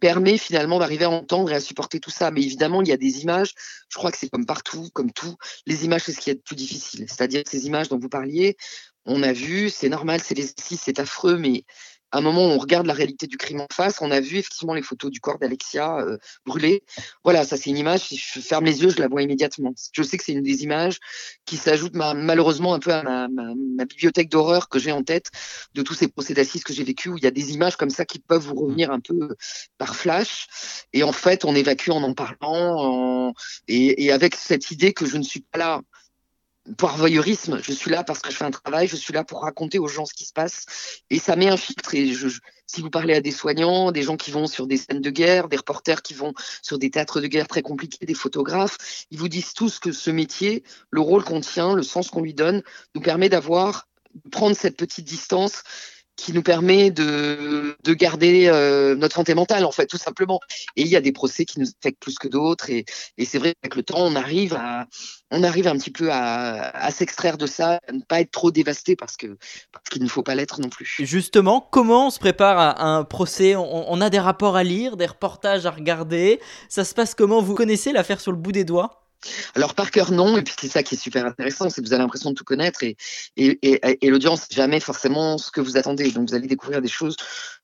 permet 0.00 0.38
finalement 0.38 0.78
d'arriver 0.78 1.04
à 1.04 1.10
entendre 1.10 1.50
et 1.50 1.54
à 1.54 1.60
supporter 1.60 2.00
tout 2.00 2.10
ça. 2.10 2.30
Mais 2.30 2.42
évidemment, 2.42 2.82
il 2.82 2.88
y 2.88 2.92
a 2.92 2.96
des 2.96 3.22
images, 3.22 3.54
je 3.88 3.96
crois 3.96 4.10
que 4.10 4.18
c'est 4.18 4.28
comme 4.28 4.46
partout, 4.46 4.88
comme 4.92 5.12
tout, 5.12 5.36
les 5.66 5.84
images, 5.84 6.02
c'est 6.04 6.12
ce 6.12 6.20
qui 6.20 6.30
est 6.30 6.34
le 6.34 6.40
plus 6.40 6.56
difficile. 6.56 7.06
C'est-à-dire 7.08 7.42
ces 7.46 7.66
images 7.66 7.88
dont 7.88 7.98
vous 7.98 8.08
parliez, 8.08 8.56
on 9.06 9.22
a 9.22 9.32
vu, 9.32 9.70
c'est 9.70 9.88
normal, 9.88 10.20
c'est 10.22 10.34
les 10.34 10.46
c'est 10.56 10.98
affreux, 10.98 11.38
mais 11.38 11.64
un 12.12 12.20
moment 12.20 12.42
on 12.42 12.58
regarde 12.58 12.86
la 12.86 12.94
réalité 12.94 13.26
du 13.26 13.36
crime 13.36 13.60
en 13.60 13.66
face, 13.72 14.00
on 14.00 14.10
a 14.10 14.20
vu 14.20 14.38
effectivement 14.38 14.74
les 14.74 14.82
photos 14.82 15.10
du 15.10 15.20
corps 15.20 15.38
d'Alexia 15.38 15.98
euh, 15.98 16.16
brûlé. 16.46 16.82
Voilà, 17.24 17.44
ça 17.44 17.56
c'est 17.56 17.70
une 17.70 17.76
image, 17.76 18.00
si 18.00 18.16
je 18.16 18.40
ferme 18.40 18.64
les 18.64 18.82
yeux, 18.82 18.90
je 18.90 19.00
la 19.00 19.08
vois 19.08 19.22
immédiatement. 19.22 19.74
Je 19.92 20.02
sais 20.02 20.16
que 20.16 20.24
c'est 20.24 20.32
une 20.32 20.42
des 20.42 20.62
images 20.62 20.98
qui 21.44 21.56
s'ajoute 21.56 21.94
malheureusement 21.94 22.74
un 22.74 22.78
peu 22.78 22.92
à 22.92 23.02
ma, 23.02 23.28
ma, 23.28 23.84
bibliothèque 23.84 24.30
d'horreur 24.30 24.68
que 24.68 24.78
j'ai 24.78 24.92
en 24.92 25.02
tête 25.02 25.30
de 25.74 25.82
tous 25.82 25.94
ces 25.94 26.08
procès 26.08 26.34
d'assises 26.34 26.64
que 26.64 26.72
j'ai 26.72 26.84
vécu, 26.84 27.08
où 27.10 27.16
il 27.16 27.24
y 27.24 27.26
a 27.26 27.30
des 27.30 27.52
images 27.52 27.76
comme 27.76 27.90
ça 27.90 28.04
qui 28.04 28.18
peuvent 28.18 28.42
vous 28.42 28.54
revenir 28.54 28.90
un 28.90 29.00
peu 29.00 29.36
par 29.78 29.96
flash. 29.96 30.46
Et 30.92 31.02
en 31.02 31.12
fait, 31.12 31.44
on 31.44 31.54
évacue 31.54 31.90
en 31.90 32.02
en 32.02 32.14
parlant 32.14 33.28
en... 33.28 33.32
Et, 33.66 34.04
et 34.04 34.12
avec 34.12 34.34
cette 34.34 34.70
idée 34.70 34.92
que 34.92 35.06
je 35.06 35.16
ne 35.16 35.22
suis 35.22 35.40
pas 35.40 35.58
là 35.58 35.80
par 36.76 36.96
voyeurisme, 36.96 37.60
je 37.62 37.72
suis 37.72 37.90
là 37.90 38.04
parce 38.04 38.20
que 38.20 38.30
je 38.30 38.36
fais 38.36 38.44
un 38.44 38.50
travail, 38.50 38.88
je 38.88 38.96
suis 38.96 39.12
là 39.12 39.24
pour 39.24 39.42
raconter 39.42 39.78
aux 39.78 39.88
gens 39.88 40.04
ce 40.04 40.14
qui 40.14 40.24
se 40.24 40.32
passe. 40.32 40.66
Et 41.10 41.18
ça 41.18 41.36
met 41.36 41.48
un 41.48 41.56
filtre. 41.56 41.94
Et 41.94 42.12
je, 42.12 42.28
si 42.66 42.82
vous 42.82 42.90
parlez 42.90 43.14
à 43.14 43.20
des 43.20 43.30
soignants, 43.30 43.92
des 43.92 44.02
gens 44.02 44.16
qui 44.16 44.30
vont 44.30 44.46
sur 44.46 44.66
des 44.66 44.76
scènes 44.76 45.00
de 45.00 45.10
guerre, 45.10 45.48
des 45.48 45.56
reporters 45.56 46.02
qui 46.02 46.14
vont 46.14 46.34
sur 46.62 46.78
des 46.78 46.90
théâtres 46.90 47.20
de 47.20 47.26
guerre 47.26 47.48
très 47.48 47.62
compliqués, 47.62 48.04
des 48.04 48.14
photographes, 48.14 48.76
ils 49.10 49.18
vous 49.18 49.28
disent 49.28 49.54
tous 49.54 49.78
que 49.78 49.92
ce 49.92 50.10
métier, 50.10 50.62
le 50.90 51.00
rôle 51.00 51.24
qu'on 51.24 51.40
tient, 51.40 51.74
le 51.74 51.82
sens 51.82 52.10
qu'on 52.10 52.22
lui 52.22 52.34
donne, 52.34 52.62
nous 52.94 53.00
permet 53.00 53.28
d'avoir, 53.28 53.88
prendre 54.30 54.56
cette 54.56 54.76
petite 54.76 55.04
distance 55.04 55.62
qui 56.18 56.32
nous 56.32 56.42
permet 56.42 56.90
de, 56.90 57.76
de 57.84 57.94
garder 57.94 58.48
euh, 58.48 58.96
notre 58.96 59.14
santé 59.14 59.34
mentale, 59.34 59.64
en 59.64 59.70
fait, 59.70 59.86
tout 59.86 59.98
simplement. 59.98 60.40
Et 60.74 60.82
il 60.82 60.88
y 60.88 60.96
a 60.96 61.00
des 61.00 61.12
procès 61.12 61.44
qui 61.44 61.60
nous 61.60 61.66
affectent 61.80 62.02
plus 62.02 62.18
que 62.18 62.26
d'autres. 62.26 62.70
Et, 62.70 62.84
et 63.18 63.24
c'est 63.24 63.38
vrai 63.38 63.54
qu'avec 63.54 63.76
le 63.76 63.84
temps, 63.84 64.00
on 64.00 64.16
arrive 64.16 64.54
à, 64.54 64.86
on 65.30 65.44
arrive 65.44 65.68
un 65.68 65.78
petit 65.78 65.92
peu 65.92 66.10
à, 66.10 66.70
à 66.76 66.90
s'extraire 66.90 67.38
de 67.38 67.46
ça, 67.46 67.78
à 67.86 67.92
ne 67.92 68.02
pas 68.02 68.20
être 68.20 68.32
trop 68.32 68.50
dévasté 68.50 68.96
parce 68.96 69.16
que 69.16 69.38
parce 69.72 69.88
qu'il 69.90 70.02
ne 70.02 70.08
faut 70.08 70.24
pas 70.24 70.34
l'être 70.34 70.60
non 70.60 70.68
plus. 70.68 70.96
Justement, 70.98 71.60
comment 71.60 72.08
on 72.08 72.10
se 72.10 72.18
prépare 72.18 72.58
à 72.58 72.82
un 72.82 73.04
procès? 73.04 73.54
On, 73.54 73.92
on 73.92 74.00
a 74.00 74.10
des 74.10 74.18
rapports 74.18 74.56
à 74.56 74.64
lire, 74.64 74.96
des 74.96 75.06
reportages 75.06 75.66
à 75.66 75.70
regarder. 75.70 76.40
Ça 76.68 76.84
se 76.84 76.94
passe 76.94 77.14
comment? 77.14 77.40
Vous 77.40 77.54
connaissez 77.54 77.92
l'affaire 77.92 78.20
sur 78.20 78.32
le 78.32 78.38
bout 78.38 78.52
des 78.52 78.64
doigts? 78.64 79.07
Alors 79.54 79.74
par 79.74 79.90
cœur 79.90 80.12
non, 80.12 80.36
et 80.36 80.42
puis 80.42 80.54
c'est 80.60 80.68
ça 80.68 80.82
qui 80.82 80.94
est 80.94 80.98
super 80.98 81.26
intéressant, 81.26 81.70
c'est 81.70 81.82
que 81.82 81.86
vous 81.86 81.92
avez 81.92 82.02
l'impression 82.02 82.30
de 82.30 82.34
tout 82.34 82.44
connaître 82.44 82.82
et, 82.82 82.96
et, 83.36 83.58
et, 83.62 84.06
et 84.06 84.10
l'audience 84.10 84.46
jamais 84.50 84.80
forcément 84.80 85.38
ce 85.38 85.50
que 85.50 85.60
vous 85.60 85.76
attendez. 85.76 86.10
Donc 86.10 86.28
vous 86.28 86.34
allez 86.34 86.46
découvrir 86.46 86.80
des 86.80 86.88
choses 86.88 87.16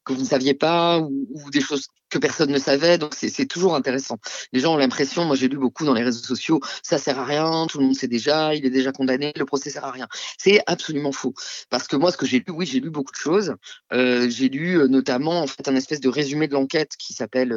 que 0.04 0.12
vous 0.12 0.20
ne 0.20 0.26
saviez 0.26 0.54
pas 0.54 0.98
ou, 1.00 1.50
des 1.50 1.60
choses 1.60 1.88
que 2.10 2.18
personne 2.18 2.50
ne 2.50 2.58
savait. 2.58 2.98
Donc 2.98 3.14
c'est 3.14 3.46
toujours 3.46 3.74
intéressant. 3.74 4.18
Les 4.52 4.60
gens 4.60 4.74
ont 4.74 4.76
l'impression, 4.76 5.24
moi 5.24 5.36
j'ai 5.36 5.48
lu 5.48 5.58
beaucoup 5.58 5.84
dans 5.84 5.94
les 5.94 6.02
réseaux 6.02 6.22
sociaux, 6.22 6.60
ça 6.82 6.98
sert 6.98 7.18
à 7.18 7.24
rien, 7.24 7.66
tout 7.68 7.78
le 7.78 7.86
monde 7.86 7.96
sait 7.96 8.08
déjà, 8.08 8.54
il 8.54 8.64
est 8.64 8.70
déjà 8.70 8.92
condamné, 8.92 9.32
le 9.36 9.44
procès 9.44 9.70
sert 9.70 9.84
à 9.84 9.90
rien. 9.90 10.06
C'est 10.38 10.62
absolument 10.66 11.12
faux. 11.12 11.34
Parce 11.70 11.88
que 11.88 11.96
moi 11.96 12.12
ce 12.12 12.16
que 12.16 12.26
j'ai 12.26 12.38
lu, 12.38 12.52
oui 12.52 12.66
j'ai 12.66 12.80
lu 12.80 12.90
beaucoup 12.90 13.12
de 13.12 13.16
choses. 13.16 13.54
Euh, 13.92 14.28
j'ai 14.28 14.48
lu 14.48 14.78
euh, 14.78 14.86
notamment 14.86 15.40
en 15.40 15.46
fait 15.46 15.66
un 15.68 15.74
espèce 15.74 16.00
de 16.00 16.08
résumé 16.08 16.46
de 16.46 16.52
l'enquête 16.52 16.92
qui 16.98 17.14
s'appelle 17.14 17.52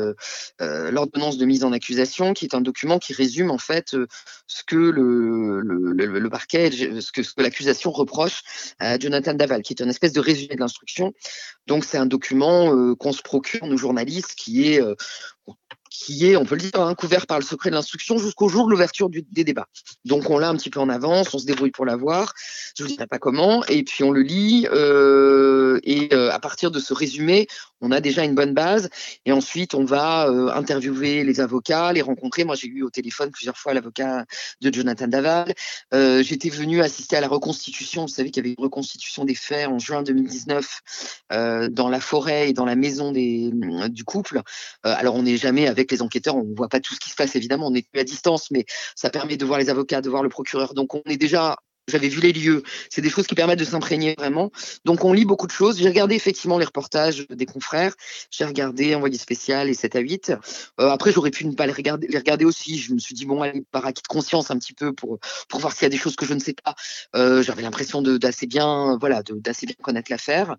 euh, 0.61 0.91
l'ordonnance 0.91 1.37
de 1.37 1.45
mise 1.45 1.63
en 1.63 1.71
accusation, 1.71 2.33
qui 2.33 2.45
est 2.45 2.55
un 2.55 2.61
document 2.61 2.99
qui 2.99 3.13
résume 3.13 3.51
en 3.51 3.57
fait 3.57 3.95
ce 4.47 4.63
que 4.63 4.75
le, 4.75 5.61
le, 5.61 5.93
le 5.93 6.29
parquet, 6.29 6.71
ce 6.71 7.11
que, 7.11 7.21
ce 7.23 7.33
que 7.33 7.41
l'accusation 7.41 7.91
reproche 7.91 8.41
à 8.79 8.97
Jonathan 8.97 9.33
Daval, 9.33 9.61
qui 9.61 9.73
est 9.73 9.83
un 9.83 9.89
espèce 9.89 10.13
de 10.13 10.19
résumé 10.19 10.55
de 10.55 10.59
l'instruction. 10.59 11.13
Donc 11.67 11.83
c'est 11.83 11.97
un 11.97 12.05
document 12.05 12.36
euh, 12.43 12.95
qu'on 12.95 13.11
se 13.11 13.21
procure, 13.21 13.65
nous 13.65 13.77
journalistes, 13.77 14.35
qui 14.35 14.73
est, 14.73 14.81
euh, 14.81 14.95
qui 15.99 16.27
est, 16.27 16.35
on 16.35 16.45
peut 16.45 16.55
le 16.55 16.61
dire, 16.61 16.79
hein, 16.79 16.93
couvert 16.93 17.25
par 17.25 17.39
le 17.39 17.43
secret 17.43 17.69
de 17.69 17.75
l'instruction 17.75 18.17
jusqu'au 18.17 18.49
jour 18.49 18.65
de 18.65 18.71
l'ouverture 18.71 19.09
des 19.09 19.43
débats. 19.43 19.67
Donc 20.05 20.29
on 20.29 20.37
l'a 20.37 20.49
un 20.49 20.55
petit 20.55 20.69
peu 20.69 20.79
en 20.79 20.89
avance, 20.89 21.33
on 21.33 21.39
se 21.39 21.45
débrouille 21.45 21.71
pour 21.71 21.85
l'avoir, 21.85 22.33
je 22.77 22.83
ne 22.83 22.87
vous 22.87 22.93
dirai 22.93 23.07
pas 23.07 23.17
comment, 23.17 23.65
et 23.65 23.83
puis 23.83 24.03
on 24.03 24.11
le 24.11 24.21
lit, 24.21 24.67
euh, 24.71 25.79
et 25.83 26.13
euh, 26.13 26.31
à 26.31 26.39
partir 26.39 26.69
de 26.69 26.79
ce 26.79 26.93
résumé, 26.93 27.47
on 27.81 27.91
a 27.91 27.99
déjà 27.99 28.23
une 28.23 28.35
bonne 28.35 28.53
base, 28.53 28.89
et 29.25 29.31
ensuite 29.31 29.73
on 29.73 29.85
va 29.85 30.27
euh, 30.27 30.49
interviewer 30.49 31.23
les 31.23 31.39
avocats, 31.39 31.93
les 31.93 32.01
rencontrer. 32.01 32.43
Moi 32.43 32.55
j'ai 32.55 32.67
eu 32.67 32.83
au 32.83 32.89
téléphone 32.89 33.31
plusieurs 33.31 33.57
fois 33.57 33.73
l'avocat 33.73 34.25
de 34.61 34.73
Jonathan 34.73 35.07
Daval. 35.07 35.53
J'étais 35.91 36.49
venu 36.49 36.81
assister 36.81 37.15
à 37.15 37.21
la 37.21 37.27
reconstitution, 37.27 38.03
vous 38.03 38.07
savez 38.07 38.29
qu'il 38.29 38.43
y 38.43 38.47
avait 38.47 38.55
une 38.57 38.63
reconstitution 38.63 39.25
des 39.25 39.35
faits 39.35 39.67
en 39.67 39.79
juin 39.79 40.03
2019 40.03 40.81
euh, 41.33 41.69
dans 41.69 41.89
la 41.89 41.99
forêt 41.99 42.49
et 42.49 42.53
dans 42.53 42.65
la 42.65 42.75
maison 42.75 43.11
du 43.11 44.03
couple. 44.05 44.41
alors 44.83 45.15
on 45.15 45.23
n'est 45.23 45.37
jamais 45.37 45.67
avec 45.67 45.86
les 45.91 46.01
enquêteurs, 46.01 46.35
on 46.35 46.43
ne 46.43 46.55
voit 46.55 46.69
pas 46.69 46.79
tout 46.79 46.93
ce 46.93 46.99
qui 46.99 47.09
se 47.09 47.15
passe 47.15 47.35
évidemment, 47.35 47.67
on 47.67 47.73
est 47.73 47.87
à 47.97 48.03
distance, 48.03 48.51
mais 48.51 48.65
ça 48.95 49.09
permet 49.09 49.37
de 49.37 49.45
voir 49.45 49.59
les 49.59 49.69
avocats, 49.69 50.01
de 50.01 50.09
voir 50.09 50.23
le 50.23 50.29
procureur. 50.29 50.73
Donc 50.73 50.93
on 50.93 51.01
est 51.05 51.17
déjà 51.17 51.57
j'avais 51.87 52.09
vu 52.09 52.19
les 52.19 52.33
lieux. 52.33 52.63
C'est 52.89 53.01
des 53.01 53.09
choses 53.09 53.27
qui 53.27 53.35
permettent 53.35 53.59
de 53.59 53.65
s'imprégner 53.65 54.15
vraiment. 54.17 54.51
Donc 54.85 55.05
on 55.05 55.13
lit 55.13 55.25
beaucoup 55.25 55.47
de 55.47 55.51
choses. 55.51 55.77
J'ai 55.77 55.87
regardé 55.87 56.15
effectivement 56.15 56.57
les 56.57 56.65
reportages 56.65 57.27
des 57.29 57.45
confrères. 57.45 57.93
J'ai 58.31 58.45
regardé 58.45 58.95
Envoyé 58.95 59.17
spécial 59.17 59.69
et 59.69 59.73
7 59.73 59.95
à 59.95 59.99
8. 59.99 60.33
Euh, 60.79 60.89
après 60.89 61.11
j'aurais 61.11 61.31
pu 61.31 61.45
ne 61.45 61.53
pas 61.53 61.65
les 61.65 61.73
regarder, 61.73 62.07
les 62.07 62.17
regarder 62.17 62.45
aussi. 62.45 62.77
Je 62.77 62.93
me 62.93 62.99
suis 62.99 63.15
dit 63.15 63.25
bon 63.25 63.41
allez 63.41 63.63
par 63.71 63.85
acquis 63.85 64.01
de 64.01 64.07
conscience 64.07 64.51
un 64.51 64.57
petit 64.57 64.73
peu 64.73 64.93
pour 64.93 65.19
pour 65.49 65.59
voir 65.59 65.73
s'il 65.73 65.83
y 65.83 65.85
a 65.85 65.89
des 65.89 65.97
choses 65.97 66.15
que 66.15 66.25
je 66.25 66.33
ne 66.33 66.39
sais 66.39 66.53
pas. 66.53 66.75
Euh, 67.15 67.41
J'avais 67.43 67.61
l'impression 67.61 68.01
d'assez 68.01 68.47
bien 68.47 68.97
voilà 68.99 69.21
d'assez 69.23 69.65
bien 69.65 69.75
connaître 69.81 70.11
l'affaire. 70.11 70.57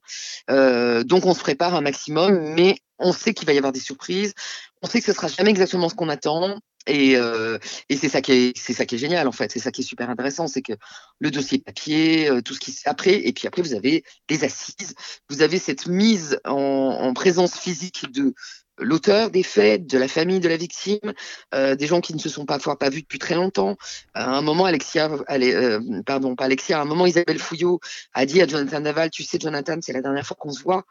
Euh, 0.50 1.04
donc 1.04 1.26
on 1.26 1.34
se 1.34 1.40
prépare 1.40 1.74
un 1.74 1.80
maximum, 1.80 2.54
mais 2.54 2.76
on 2.98 3.12
sait 3.12 3.34
qu'il 3.34 3.46
va 3.46 3.52
y 3.52 3.58
avoir 3.58 3.72
des 3.72 3.80
surprises. 3.80 4.34
On 4.82 4.86
sait 4.86 5.00
que 5.00 5.06
ce 5.06 5.12
sera 5.12 5.28
jamais 5.28 5.50
exactement 5.50 5.88
ce 5.88 5.94
qu'on 5.94 6.08
attend. 6.08 6.58
Et, 6.88 7.16
euh, 7.16 7.58
c'est 7.90 8.08
ça 8.08 8.20
qui 8.22 8.32
est 8.54 8.98
génial 8.98 9.28
en 9.28 9.32
fait, 9.32 9.52
c'est 9.52 9.58
ça 9.58 9.70
qui 9.70 9.82
est 9.82 9.84
super 9.84 10.08
intéressant, 10.10 10.48
c'est 10.48 10.62
que 10.62 10.72
le 11.20 11.30
dossier 11.30 11.58
papier, 11.58 12.30
euh, 12.30 12.40
tout 12.40 12.54
ce 12.54 12.60
qui 12.60 12.72
c'est 12.72 12.88
après, 12.88 13.26
et 13.26 13.32
puis 13.32 13.46
après 13.46 13.62
vous 13.62 13.74
avez 13.74 14.04
les 14.30 14.44
assises, 14.44 14.94
vous 15.28 15.42
avez 15.42 15.58
cette 15.58 15.86
mise 15.86 16.40
en, 16.44 16.52
en 16.54 17.12
présence 17.12 17.58
physique 17.58 18.10
de 18.10 18.34
l'auteur 18.78 19.30
des 19.30 19.42
faits, 19.42 19.86
de 19.86 19.98
la 19.98 20.08
famille 20.08 20.40
de 20.40 20.48
la 20.48 20.56
victime, 20.56 21.12
euh, 21.54 21.74
des 21.74 21.86
gens 21.86 22.00
qui 22.00 22.14
ne 22.14 22.18
se 22.18 22.28
sont 22.28 22.46
pas, 22.46 22.58
pas 22.58 22.90
vus 22.90 23.02
depuis 23.02 23.18
très 23.18 23.34
longtemps. 23.34 23.76
À 24.14 24.30
un 24.30 24.40
moment, 24.40 24.66
Alexia, 24.66 25.10
pardon, 26.06 26.36
pas 26.36 26.44
Alexia, 26.44 26.80
un 26.80 26.84
moment, 26.84 27.04
Isabelle 27.04 27.40
Fouillot 27.40 27.80
a 28.14 28.24
dit 28.24 28.40
à 28.40 28.46
Jonathan 28.46 28.80
Naval, 28.80 29.10
tu 29.10 29.24
sais, 29.24 29.38
Jonathan, 29.40 29.78
c'est 29.80 29.92
la 29.92 30.00
dernière 30.00 30.24
fois 30.24 30.36
qu'on 30.38 30.52
se 30.52 30.62
voit. 30.62 30.84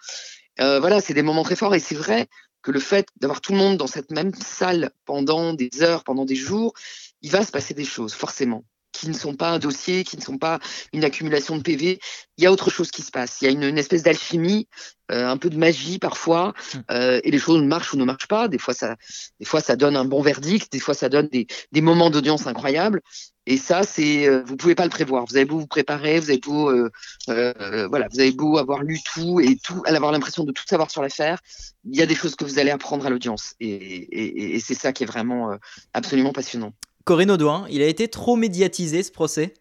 Voilà, 0.60 1.00
c'est 1.00 1.14
des 1.14 1.22
moments 1.22 1.44
très 1.44 1.56
forts 1.56 1.76
et 1.76 1.80
c'est 1.80 1.96
vrai 1.96 2.28
que 2.68 2.72
le 2.74 2.82
fait 2.82 3.08
d'avoir 3.22 3.40
tout 3.40 3.54
le 3.54 3.60
monde 3.60 3.78
dans 3.78 3.88
cette 3.88 4.12
même 4.12 4.34
salle 4.34 4.92
pendant 5.06 5.54
des 5.54 5.70
heures, 5.82 6.04
pendant 6.04 6.26
des 6.26 6.36
jours, 6.36 6.74
il 7.22 7.32
va 7.32 7.46
se 7.46 7.52
passer 7.54 7.74
des 7.74 7.86
choses, 7.86 8.14
forcément 8.14 8.66
qui 8.98 9.08
ne 9.08 9.14
sont 9.14 9.36
pas 9.36 9.52
un 9.52 9.60
dossier, 9.60 10.04
qui 10.04 10.18
ne 10.18 10.22
sont 10.22 10.38
pas 10.38 10.60
une 10.92 11.04
accumulation 11.04 11.56
de 11.56 11.62
PV. 11.62 12.00
Il 12.38 12.44
y 12.44 12.48
a 12.48 12.52
autre 12.52 12.72
chose 12.72 12.90
qui 12.90 13.04
se 13.04 13.12
passe. 13.12 13.38
Il 13.42 13.46
y 13.46 13.48
a 13.48 13.52
une, 13.52 13.78
espèce 13.78 14.02
d'alchimie, 14.02 14.68
euh, 15.12 15.28
un 15.28 15.38
peu 15.38 15.50
de 15.50 15.58
magie 15.58 16.00
parfois, 16.00 16.54
mmh. 16.74 16.78
euh, 16.92 17.20
et 17.24 17.32
les 17.32 17.38
choses 17.38 17.62
marchent 17.62 17.94
ou 17.94 17.98
ne 17.98 18.06
marchent 18.06 18.28
pas. 18.28 18.48
Des 18.48 18.58
fois, 18.58 18.74
ça, 18.74 18.96
des 19.40 19.46
fois, 19.46 19.62
ça 19.62 19.76
donne 19.76 19.96
un 19.96 20.06
bon 20.06 20.22
verdict, 20.22 20.72
des 20.72 20.80
fois, 20.80 20.96
ça 20.96 21.10
donne 21.10 21.28
des, 21.28 21.46
des 21.72 21.82
moments 21.82 22.10
d'audience 22.10 22.48
incroyables. 22.48 23.02
Et 23.46 23.58
ça, 23.58 23.84
c'est, 23.84 24.28
euh, 24.28 24.44
vous 24.44 24.58
pouvez 24.58 24.76
pas 24.76 24.84
le 24.84 24.90
prévoir. 24.90 25.26
Vous 25.26 25.36
avez 25.36 25.46
beau 25.46 25.60
vous 25.60 25.68
préparer, 25.68 26.20
vous 26.20 26.30
avez 26.32 26.40
beau, 26.40 26.70
euh, 26.72 26.90
voilà, 27.28 28.08
vous 28.12 28.20
avez 28.20 28.32
beau 28.32 28.58
avoir 28.58 28.82
lu 28.84 29.00
tout 29.04 29.40
et 29.40 29.58
tout, 29.58 29.84
avoir 29.86 30.12
l'impression 30.12 30.44
de 30.44 30.52
tout 30.52 30.66
savoir 30.68 30.90
sur 30.90 31.04
l'affaire. 31.04 31.40
Il 31.86 31.96
y 31.96 32.02
a 32.02 32.08
des 32.08 32.16
choses 32.16 32.36
que 32.36 32.44
vous 32.44 32.58
allez 32.58 32.72
apprendre 32.72 33.06
à 33.06 33.10
l'audience, 33.10 33.54
et, 33.60 33.70
et, 33.70 34.56
et 34.56 34.60
c'est 34.60 34.74
ça 34.74 34.92
qui 34.92 35.04
est 35.04 35.08
vraiment 35.08 35.58
absolument 35.94 36.34
passionnant. 36.34 36.74
Corinne 37.08 37.32
Audouin, 37.32 37.66
il 37.70 37.82
a 37.82 37.86
été 37.88 38.10
trop 38.10 38.36
médiatisé 38.36 39.02
ce 39.02 39.14
procès? 39.14 39.54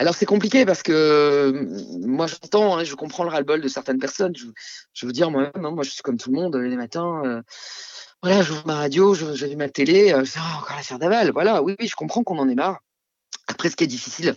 Alors 0.00 0.16
c'est 0.16 0.26
compliqué 0.26 0.66
parce 0.66 0.82
que 0.82 0.92
euh, 0.92 2.08
moi 2.08 2.26
j'entends, 2.26 2.76
hein, 2.76 2.82
je 2.82 2.96
comprends 2.96 3.22
le 3.22 3.30
ras-le-bol 3.30 3.60
de 3.60 3.68
certaines 3.68 4.00
personnes. 4.00 4.34
Je, 4.34 4.46
je 4.94 5.06
veux 5.06 5.12
dire 5.12 5.30
moi, 5.30 5.52
non, 5.60 5.70
moi 5.70 5.84
je 5.84 5.90
suis 5.90 6.02
comme 6.02 6.18
tout 6.18 6.32
le 6.32 6.40
monde 6.40 6.56
les 6.56 6.74
matins. 6.74 7.22
Euh, 7.24 7.40
voilà, 8.20 8.42
j'ouvre 8.42 8.66
ma 8.66 8.74
radio, 8.74 9.14
j'allume 9.14 9.58
ma 9.58 9.68
télé, 9.68 10.12
euh, 10.12 10.24
c'est 10.24 10.40
oh, 10.40 10.58
encore 10.58 10.74
l'affaire 10.74 10.98
Daval. 10.98 11.30
Voilà, 11.30 11.62
oui, 11.62 11.76
oui, 11.78 11.86
je 11.86 11.94
comprends 11.94 12.24
qu'on 12.24 12.40
en 12.40 12.48
est 12.48 12.56
marre. 12.56 12.80
Après, 13.46 13.70
ce 13.70 13.76
qui 13.76 13.84
est 13.84 13.86
difficile, 13.86 14.34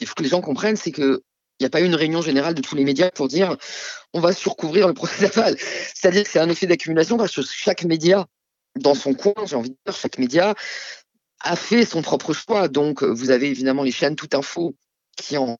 il 0.00 0.06
faut 0.06 0.14
que 0.14 0.22
les 0.22 0.30
gens 0.30 0.40
comprennent, 0.40 0.76
c'est 0.76 0.92
que 0.92 1.22
il 1.60 1.64
n'y 1.64 1.66
a 1.66 1.70
pas 1.70 1.82
eu 1.82 1.84
une 1.84 1.94
réunion 1.94 2.22
générale 2.22 2.54
de 2.54 2.62
tous 2.62 2.74
les 2.74 2.84
médias 2.84 3.10
pour 3.10 3.28
dire 3.28 3.54
on 4.14 4.20
va 4.20 4.32
surcouvrir 4.32 4.88
le 4.88 4.94
procès 4.94 5.28
Daval. 5.28 5.56
C'est-à-dire 5.58 6.24
que 6.24 6.30
c'est 6.30 6.40
un 6.40 6.48
effet 6.48 6.66
d'accumulation 6.66 7.18
parce 7.18 7.34
que 7.34 7.42
chaque 7.42 7.84
média 7.84 8.26
dans 8.76 8.94
son 8.94 9.14
coin, 9.14 9.34
j'ai 9.44 9.56
envie 9.56 9.70
de 9.70 9.76
dire, 9.86 9.94
chaque 9.94 10.18
média 10.18 10.54
a 11.44 11.56
fait 11.56 11.84
son 11.84 12.02
propre 12.02 12.32
choix. 12.32 12.68
Donc, 12.68 13.02
euh, 13.02 13.06
vous 13.06 13.30
avez 13.30 13.48
évidemment 13.48 13.82
les 13.82 13.92
chaînes 13.92 14.16
Tout 14.16 14.30
Info 14.32 14.74
qui 15.16 15.36
en 15.36 15.58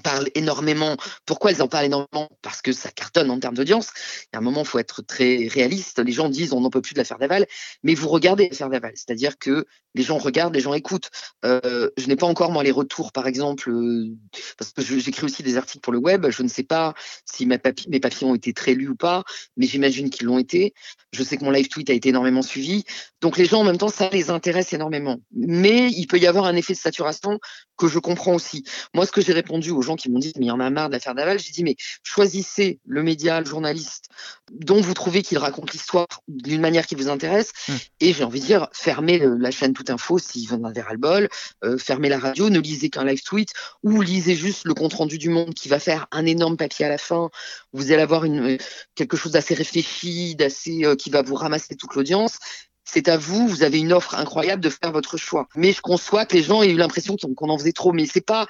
parlent 0.00 0.28
énormément. 0.34 0.96
Pourquoi 1.26 1.50
elles 1.50 1.62
en 1.62 1.68
parlent 1.68 1.86
énormément? 1.86 2.28
Parce 2.42 2.62
que 2.62 2.72
ça 2.72 2.90
cartonne 2.90 3.30
en 3.30 3.38
termes 3.38 3.54
d'audience. 3.54 3.90
Il 4.24 4.28
y 4.34 4.36
a 4.36 4.38
un 4.38 4.42
moment, 4.42 4.62
il 4.62 4.66
faut 4.66 4.78
être 4.78 5.02
très 5.02 5.48
réaliste. 5.48 5.98
Les 5.98 6.12
gens 6.12 6.28
disent 6.28 6.52
on 6.52 6.60
n'en 6.60 6.70
peut 6.70 6.80
plus 6.80 6.94
de 6.94 6.98
l'affaire 6.98 7.18
Daval, 7.18 7.46
mais 7.82 7.94
vous 7.94 8.08
regardez 8.08 8.48
l'affaire 8.48 8.70
Daval. 8.70 8.92
C'est-à-dire 8.94 9.38
que 9.38 9.66
les 9.94 10.02
gens 10.02 10.18
regardent, 10.18 10.54
les 10.54 10.60
gens 10.60 10.74
écoutent. 10.74 11.10
Euh, 11.44 11.90
je 11.96 12.06
n'ai 12.06 12.16
pas 12.16 12.26
encore, 12.26 12.50
moi, 12.50 12.62
les 12.62 12.70
retours, 12.70 13.12
par 13.12 13.26
exemple, 13.26 13.70
euh, 13.70 14.08
parce 14.56 14.72
que 14.72 14.82
j'écris 14.82 15.24
aussi 15.24 15.42
des 15.42 15.56
articles 15.56 15.80
pour 15.80 15.92
le 15.92 15.98
web. 15.98 16.26
Je 16.30 16.42
ne 16.42 16.48
sais 16.48 16.62
pas 16.62 16.94
si 17.26 17.46
mes 17.46 17.58
papiers 17.58 18.26
ont 18.26 18.34
été 18.34 18.52
très 18.52 18.74
lus 18.74 18.88
ou 18.88 18.96
pas, 18.96 19.24
mais 19.56 19.66
j'imagine 19.66 20.10
qu'ils 20.10 20.26
l'ont 20.26 20.38
été. 20.38 20.72
Je 21.12 21.22
sais 21.22 21.36
que 21.36 21.44
mon 21.44 21.50
live 21.50 21.68
tweet 21.68 21.90
a 21.90 21.92
été 21.92 22.08
énormément 22.08 22.42
suivi. 22.42 22.84
Donc 23.20 23.36
les 23.36 23.44
gens, 23.44 23.60
en 23.60 23.64
même 23.64 23.78
temps, 23.78 23.88
ça 23.88 24.08
les 24.10 24.30
intéresse 24.30 24.72
énormément. 24.72 25.18
Mais 25.34 25.88
il 25.90 26.06
peut 26.06 26.18
y 26.18 26.26
avoir 26.26 26.46
un 26.46 26.56
effet 26.56 26.72
de 26.72 26.78
saturation 26.78 27.38
que 27.76 27.88
je 27.88 27.98
comprends 27.98 28.34
aussi. 28.34 28.64
Moi, 28.94 29.06
ce 29.06 29.12
que 29.12 29.20
j'ai 29.20 29.32
répondu 29.32 29.70
aux 29.70 29.81
gens 29.82 29.96
qui 29.96 30.10
m'ont 30.10 30.18
dit, 30.18 30.32
mais 30.36 30.46
il 30.46 30.48
y 30.48 30.52
en 30.52 30.60
a 30.60 30.70
marre 30.70 30.88
de 30.88 30.94
l'affaire 30.94 31.14
Daval, 31.14 31.38
j'ai 31.38 31.52
dit, 31.52 31.64
mais 31.64 31.76
choisissez 32.02 32.80
le 32.86 33.02
média, 33.02 33.40
le 33.40 33.46
journaliste, 33.46 34.08
dont 34.52 34.80
vous 34.80 34.94
trouvez 34.94 35.22
qu'il 35.22 35.38
raconte 35.38 35.72
l'histoire 35.72 36.06
d'une 36.28 36.60
manière 36.60 36.86
qui 36.86 36.94
vous 36.94 37.08
intéresse. 37.08 37.52
Mmh. 37.68 37.72
Et 38.00 38.12
j'ai 38.12 38.24
envie 38.24 38.40
de 38.40 38.46
dire, 38.46 38.68
fermez 38.72 39.18
la 39.18 39.50
chaîne 39.50 39.72
Tout 39.72 39.84
Info 39.88 40.18
s'il 40.18 40.48
vous 40.48 40.56
en 40.56 40.64
avez 40.64 40.80
ras 40.80 40.92
le 40.92 40.98
bol, 40.98 41.28
euh, 41.64 41.78
fermez 41.78 42.08
la 42.08 42.18
radio, 42.18 42.50
ne 42.50 42.60
lisez 42.60 42.90
qu'un 42.90 43.04
live 43.04 43.22
tweet 43.22 43.50
ou 43.82 44.00
lisez 44.00 44.34
juste 44.34 44.64
le 44.64 44.74
compte 44.74 44.94
rendu 44.94 45.18
du 45.18 45.28
monde 45.28 45.54
qui 45.54 45.68
va 45.68 45.78
faire 45.78 46.06
un 46.10 46.26
énorme 46.26 46.56
papier 46.56 46.86
à 46.86 46.88
la 46.88 46.98
fin. 46.98 47.30
Vous 47.72 47.92
allez 47.92 48.02
avoir 48.02 48.24
une, 48.24 48.58
quelque 48.94 49.16
chose 49.16 49.32
d'assez 49.32 49.54
réfléchi, 49.54 50.34
d'assez, 50.34 50.84
euh, 50.84 50.96
qui 50.96 51.10
va 51.10 51.22
vous 51.22 51.34
ramasser 51.34 51.76
toute 51.76 51.94
l'audience 51.94 52.38
c'est 52.84 53.08
à 53.08 53.16
vous, 53.16 53.46
vous 53.46 53.62
avez 53.62 53.78
une 53.78 53.92
offre 53.92 54.14
incroyable 54.16 54.62
de 54.62 54.68
faire 54.68 54.92
votre 54.92 55.16
choix. 55.16 55.48
Mais 55.54 55.72
je 55.72 55.80
conçois 55.80 56.26
que 56.26 56.36
les 56.36 56.42
gens 56.42 56.62
aient 56.62 56.70
eu 56.70 56.76
l'impression 56.76 57.16
qu'on 57.16 57.48
en 57.48 57.58
faisait 57.58 57.72
trop, 57.72 57.92
mais 57.92 58.06
c'est 58.06 58.20
pas 58.20 58.46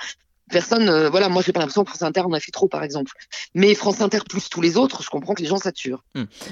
personne, 0.53 0.89
euh, 0.89 1.11
voilà, 1.11 1.29
moi 1.29 1.43
j'ai 1.45 1.53
pas 1.53 1.59
l'impression 1.59 1.83
que 1.83 1.91
France 1.91 2.03
Inter 2.03 2.21
en 2.21 2.33
a 2.33 2.39
fait 2.39 2.53
trop 2.53 2.69
par 2.69 2.85
exemple. 2.85 3.11
Mais 3.55 3.75
France 3.75 4.01
Inter 4.01 4.21
plus 4.29 4.49
tous 4.49 4.61
les 4.61 4.77
autres, 4.77 5.03
je 5.03 5.11
comprends 5.11 5.35
que 5.35 5.43
les 5.43 5.49
gens 5.49 5.57
saturent. 5.57 6.05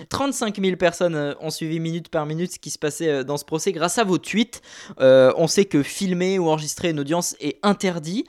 35 0.08 0.58
hmm. 0.58 0.64
000 0.64 0.76
personnes 0.76 1.14
euh, 1.14 1.34
ont 1.40 1.50
suivi 1.50 1.78
minute 1.78 2.08
par 2.08 2.26
minute 2.26 2.52
ce 2.52 2.58
qui 2.58 2.70
se 2.70 2.78
passait 2.78 3.08
euh, 3.08 3.22
dans 3.22 3.36
ce 3.36 3.44
procès 3.44 3.70
grâce 3.70 3.98
à 3.98 4.04
vos 4.04 4.18
tweets. 4.18 4.62
on 4.98 5.46
sait 5.46 5.66
que 5.66 5.84
filmer 5.84 6.38
ou 6.38 6.48
enregistrer 6.48 6.90
une 6.90 6.98
audience 6.98 7.36
est 7.40 7.58
interdit. 7.62 8.24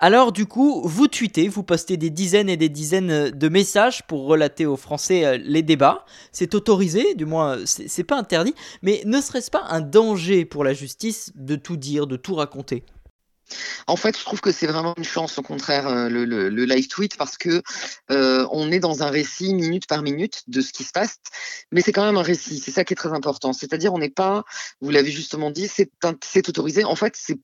Alors 0.00 0.32
du 0.32 0.46
coup, 0.46 0.82
vous 0.84 1.06
tweetez, 1.06 1.46
vous 1.46 1.62
postez 1.62 1.96
des 1.96 2.10
dizaines 2.10 2.48
et 2.48 2.56
des 2.56 2.68
dizaines 2.68 3.30
de 3.30 3.48
messages 3.48 4.02
pour 4.02 4.26
relater 4.26 4.66
aux 4.66 4.76
Français 4.76 5.38
les 5.38 5.62
débats. 5.62 6.04
C'est 6.32 6.56
autorisé, 6.56 7.14
du 7.14 7.24
moins 7.24 7.58
c'est 7.64 8.02
pas 8.02 8.18
interdit, 8.18 8.54
mais 8.82 9.02
ne 9.06 9.20
serait-ce 9.20 9.50
pas 9.50 9.62
un 9.68 9.80
danger 9.80 10.44
pour 10.44 10.64
la 10.64 10.72
justice 10.72 11.30
de 11.36 11.54
tout 11.54 11.76
dire, 11.76 12.08
de 12.08 12.16
tout 12.16 12.34
raconter? 12.34 12.82
En 13.86 13.96
fait, 13.96 14.18
je 14.18 14.24
trouve 14.24 14.40
que 14.40 14.52
c'est 14.52 14.66
vraiment 14.66 14.94
une 14.96 15.04
chance, 15.04 15.38
au 15.38 15.42
contraire, 15.42 15.88
euh, 15.88 16.08
le, 16.08 16.48
live 16.64 16.88
tweet, 16.88 17.16
parce 17.16 17.36
que 17.36 17.62
euh, 18.10 18.46
on 18.50 18.70
est 18.70 18.80
dans 18.80 19.02
un 19.02 19.10
récit 19.10 19.54
minute 19.54 19.86
par 19.86 20.02
minute 20.02 20.42
de 20.46 20.60
ce 20.60 20.72
qui 20.72 20.84
se 20.84 20.92
passe, 20.92 21.18
mais 21.70 21.80
c'est 21.80 21.92
quand 21.92 22.04
même 22.04 22.16
un 22.16 22.22
récit. 22.22 22.58
C'est 22.58 22.70
ça 22.70 22.84
qui 22.84 22.94
est 22.94 22.96
très 22.96 23.12
important. 23.12 23.52
C'est-à-dire, 23.52 23.92
on 23.92 23.98
n'est 23.98 24.10
pas, 24.10 24.44
vous 24.80 24.90
l'avez 24.90 25.10
justement 25.10 25.50
dit, 25.50 25.68
c'est 25.68 26.48
autorisé. 26.48 26.84
En 26.84 26.96
fait, 26.96 27.14
c'est 27.16 27.38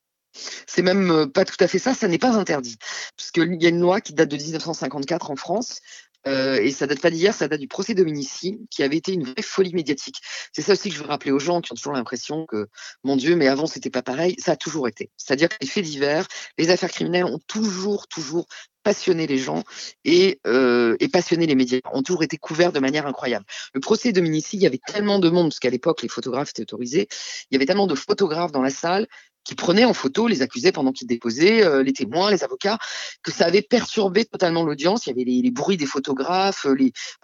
c'est 0.66 0.82
même 0.82 1.10
euh, 1.10 1.26
pas 1.26 1.44
tout 1.44 1.56
à 1.60 1.66
fait 1.66 1.78
ça, 1.78 1.94
ça 1.94 2.08
n'est 2.08 2.18
pas 2.18 2.36
interdit. 2.36 2.76
Puisqu'il 3.16 3.62
y 3.62 3.66
a 3.66 3.70
une 3.70 3.80
loi 3.80 4.00
qui 4.00 4.12
date 4.14 4.28
de 4.28 4.36
1954 4.36 5.30
en 5.30 5.36
France, 5.36 5.80
euh, 6.26 6.60
et 6.60 6.70
ça 6.70 6.86
date 6.86 7.00
pas 7.00 7.10
d'hier, 7.10 7.34
ça 7.34 7.48
date 7.48 7.60
du 7.60 7.68
procès 7.68 7.94
Dominici, 7.94 8.58
qui 8.70 8.82
avait 8.82 8.96
été 8.96 9.12
une 9.12 9.24
vraie 9.24 9.42
folie 9.42 9.72
médiatique. 9.72 10.16
C'est 10.52 10.62
ça 10.62 10.72
aussi 10.72 10.90
que 10.90 10.96
je 10.96 11.00
veux 11.02 11.08
rappeler 11.08 11.30
aux 11.30 11.38
gens 11.38 11.60
qui 11.60 11.72
ont 11.72 11.76
toujours 11.76 11.92
l'impression 11.92 12.46
que, 12.46 12.68
mon 13.04 13.16
Dieu, 13.16 13.36
mais 13.36 13.48
avant 13.48 13.66
c'était 13.66 13.90
pas 13.90 14.02
pareil. 14.02 14.34
Ça 14.38 14.52
a 14.52 14.56
toujours 14.56 14.88
été. 14.88 15.10
C'est-à-dire 15.16 15.48
que 15.48 15.56
les 15.60 15.66
faits 15.66 15.84
divers, 15.84 16.26
les 16.58 16.70
affaires 16.70 16.90
criminelles 16.90 17.24
ont 17.24 17.40
toujours, 17.46 18.08
toujours 18.08 18.46
passionné 18.82 19.26
les 19.26 19.38
gens 19.38 19.64
et, 20.04 20.40
euh, 20.46 20.96
passionné 21.12 21.46
les 21.46 21.54
médias, 21.54 21.80
ont 21.92 22.02
toujours 22.02 22.22
été 22.22 22.36
couverts 22.36 22.72
de 22.72 22.80
manière 22.80 23.06
incroyable. 23.06 23.44
Le 23.74 23.80
procès 23.80 24.12
Dominici, 24.12 24.56
il 24.56 24.62
y 24.62 24.66
avait 24.66 24.80
tellement 24.86 25.18
de 25.18 25.28
monde, 25.28 25.48
parce 25.48 25.58
qu'à 25.58 25.70
l'époque 25.70 26.02
les 26.02 26.08
photographes 26.08 26.50
étaient 26.50 26.62
autorisés, 26.62 27.08
il 27.50 27.54
y 27.54 27.56
avait 27.56 27.66
tellement 27.66 27.86
de 27.86 27.94
photographes 27.94 28.52
dans 28.52 28.62
la 28.62 28.70
salle 28.70 29.06
qui 29.48 29.54
prenaient 29.54 29.86
en 29.86 29.94
photo 29.94 30.28
les 30.28 30.42
accusés 30.42 30.72
pendant 30.72 30.92
qu'ils 30.92 31.06
déposaient, 31.06 31.64
euh, 31.64 31.82
les 31.82 31.94
témoins, 31.94 32.30
les 32.30 32.44
avocats, 32.44 32.76
que 33.22 33.32
ça 33.32 33.46
avait 33.46 33.62
perturbé 33.62 34.26
totalement 34.26 34.62
l'audience. 34.62 35.06
Il 35.06 35.08
y 35.08 35.12
avait 35.12 35.24
les, 35.24 35.50
bruits 35.50 35.78
des 35.78 35.86
photographes, 35.86 36.66
euh, 36.66 36.76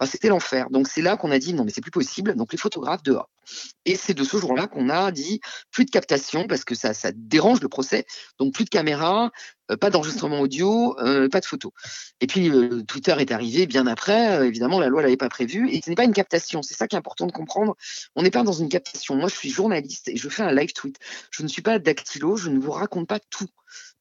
c'était 0.07 0.29
l'enfer. 0.29 0.71
Donc 0.71 0.87
c'est 0.87 1.03
là 1.03 1.17
qu'on 1.17 1.29
a 1.29 1.37
dit 1.37 1.53
non 1.53 1.63
mais 1.63 1.71
c'est 1.71 1.81
plus 1.81 1.91
possible. 1.91 2.35
Donc 2.35 2.51
les 2.51 2.57
photographes 2.57 3.03
dehors. 3.03 3.29
Et 3.85 3.95
c'est 3.95 4.15
de 4.15 4.23
ce 4.23 4.37
jour-là 4.37 4.65
qu'on 4.65 4.89
a 4.89 5.11
dit 5.11 5.39
plus 5.69 5.85
de 5.85 5.91
captation 5.91 6.47
parce 6.47 6.63
que 6.63 6.73
ça, 6.73 6.95
ça 6.95 7.11
dérange 7.13 7.61
le 7.61 7.69
procès. 7.69 8.07
Donc 8.39 8.55
plus 8.55 8.65
de 8.65 8.69
caméras, 8.69 9.29
pas 9.79 9.89
d'enregistrement 9.89 10.39
audio, 10.39 10.95
euh, 10.99 11.29
pas 11.29 11.39
de 11.39 11.45
photos. 11.45 11.71
Et 12.21 12.27
puis 12.27 12.49
euh, 12.49 12.83
Twitter 12.83 13.15
est 13.19 13.31
arrivé 13.31 13.65
bien 13.65 13.87
après, 13.87 14.45
évidemment 14.47 14.79
la 14.79 14.87
loi 14.87 15.01
l'avait 15.01 15.17
pas 15.17 15.29
prévu, 15.29 15.69
et 15.71 15.81
ce 15.83 15.89
n'est 15.89 15.95
pas 15.95 16.03
une 16.03 16.13
captation, 16.13 16.61
c'est 16.61 16.75
ça 16.75 16.87
qui 16.87 16.95
est 16.95 16.99
important 16.99 17.25
de 17.25 17.31
comprendre. 17.31 17.75
On 18.15 18.23
n'est 18.23 18.31
pas 18.31 18.43
dans 18.43 18.53
une 18.53 18.69
captation. 18.69 19.15
Moi 19.15 19.29
je 19.29 19.35
suis 19.35 19.49
journaliste 19.49 20.07
et 20.09 20.17
je 20.17 20.29
fais 20.29 20.43
un 20.43 20.53
live 20.53 20.73
tweet. 20.73 20.97
Je 21.31 21.43
ne 21.43 21.47
suis 21.47 21.61
pas 21.61 21.79
dactylo, 21.79 22.37
je 22.37 22.49
ne 22.49 22.59
vous 22.59 22.71
raconte 22.71 23.07
pas 23.07 23.19
tout. 23.19 23.49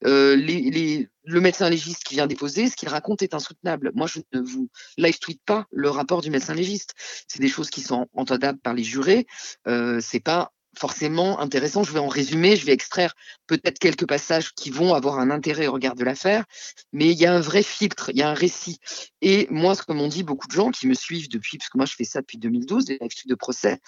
les, 0.03 1.09
le 1.25 1.41
médecin 1.41 1.71
légiste 1.71 2.05
qui 2.05 2.15
vient 2.15 2.27
déposer, 2.27 2.69
ce 2.69 2.77
qu'il 2.77 2.89
raconte 2.89 3.23
est 3.23 3.35
insoutenable. 3.35 3.93
Moi, 3.95 4.07
je 4.07 4.21
ne 4.33 4.41
vous 4.41 4.69
live 4.99 5.19
tweet 5.19 5.41
pas 5.45 5.67
le 5.71 5.91
rapport 5.91 6.21
du 6.21 6.31
médecin 6.31 6.55
légiste. 6.55 6.95
C'est 7.29 7.41
des 7.41 7.49
choses 7.49 7.71
qui 7.71 7.81
sont 7.81 8.07
entendables 8.15 8.59
par 8.59 8.75
les 8.75 8.85
jurés. 8.85 9.27
Euh, 9.67 10.01
c'est 10.01 10.21
pas 10.21 10.53
forcément 10.79 11.41
intéressant. 11.41 11.83
Je 11.83 11.93
vais 11.93 11.99
en 11.99 12.09
résumer, 12.09 12.57
je 12.57 12.67
vais 12.67 12.73
extraire 12.73 13.15
peut-être 13.47 13.79
quelques 13.79 14.07
passages 14.07 14.53
qui 14.55 14.71
vont 14.71 14.95
avoir 14.95 15.19
un 15.19 15.31
intérêt 15.31 15.67
au 15.67 15.73
regard 15.73 15.95
de 15.95 16.05
l'affaire, 16.05 16.45
mais 16.93 17.11
il 17.11 17.19
y 17.19 17.27
a 17.27 17.35
un 17.35 17.41
vrai 17.41 17.63
filtre, 17.63 18.11
il 18.11 18.19
y 18.19 18.23
a 18.23 18.31
un 18.31 18.35
récit. 18.35 18.79
Et 19.21 19.47
moi, 19.51 19.75
ce 19.75 19.83
que 19.83 19.93
m'ont 19.93 20.09
dit 20.09 20.23
beaucoup 20.23 20.47
de 20.47 20.53
gens 20.53 20.71
qui 20.71 20.87
me 20.87 20.95
suivent 20.95 21.29
depuis, 21.29 21.59
parce 21.59 21.71
que 21.71 21.79
moi 21.79 21.87
je 21.87 21.95
fais 21.95 22.05
ça 22.05 22.21
depuis 22.21 22.39
2012, 22.39 22.85
des 22.85 22.99
live 23.01 23.11
de 23.27 23.35
procès, 23.35 23.81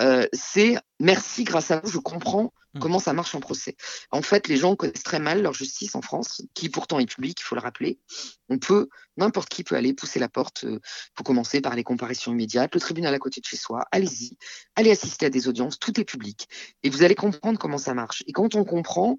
euh, 0.00 0.26
c'est 0.32 0.76
merci, 1.00 1.44
grâce 1.44 1.70
à 1.70 1.80
vous, 1.80 1.90
je 1.90 1.98
comprends. 1.98 2.52
Comment 2.80 2.98
ça 2.98 3.12
marche 3.12 3.34
en 3.34 3.40
procès. 3.40 3.76
En 4.10 4.22
fait, 4.22 4.48
les 4.48 4.56
gens 4.56 4.76
connaissent 4.76 5.02
très 5.02 5.20
mal 5.20 5.42
leur 5.42 5.54
justice 5.54 5.94
en 5.94 6.02
France, 6.02 6.42
qui 6.54 6.68
pourtant 6.68 6.98
est 6.98 7.06
publique, 7.06 7.40
il 7.40 7.44
faut 7.44 7.54
le 7.54 7.60
rappeler. 7.60 7.98
On 8.48 8.58
peut, 8.58 8.88
n'importe 9.16 9.48
qui 9.48 9.64
peut 9.64 9.76
aller 9.76 9.94
pousser 9.94 10.18
la 10.18 10.28
porte. 10.28 10.62
Il 10.62 10.68
euh, 10.70 10.80
faut 11.16 11.24
commencer 11.24 11.60
par 11.60 11.74
les 11.74 11.84
comparaisons 11.84 12.32
immédiates, 12.32 12.74
le 12.74 12.80
tribunal 12.80 13.14
à 13.14 13.18
côté 13.18 13.40
de 13.40 13.46
chez 13.46 13.56
soi. 13.56 13.84
Allez-y, 13.92 14.36
allez 14.76 14.90
assister 14.90 15.26
à 15.26 15.30
des 15.30 15.48
audiences, 15.48 15.78
tout 15.78 15.98
est 16.00 16.04
public. 16.04 16.48
Et 16.82 16.90
vous 16.90 17.02
allez 17.02 17.14
comprendre 17.14 17.58
comment 17.58 17.78
ça 17.78 17.94
marche. 17.94 18.22
Et 18.26 18.32
quand 18.32 18.54
on 18.54 18.64
comprend, 18.64 19.18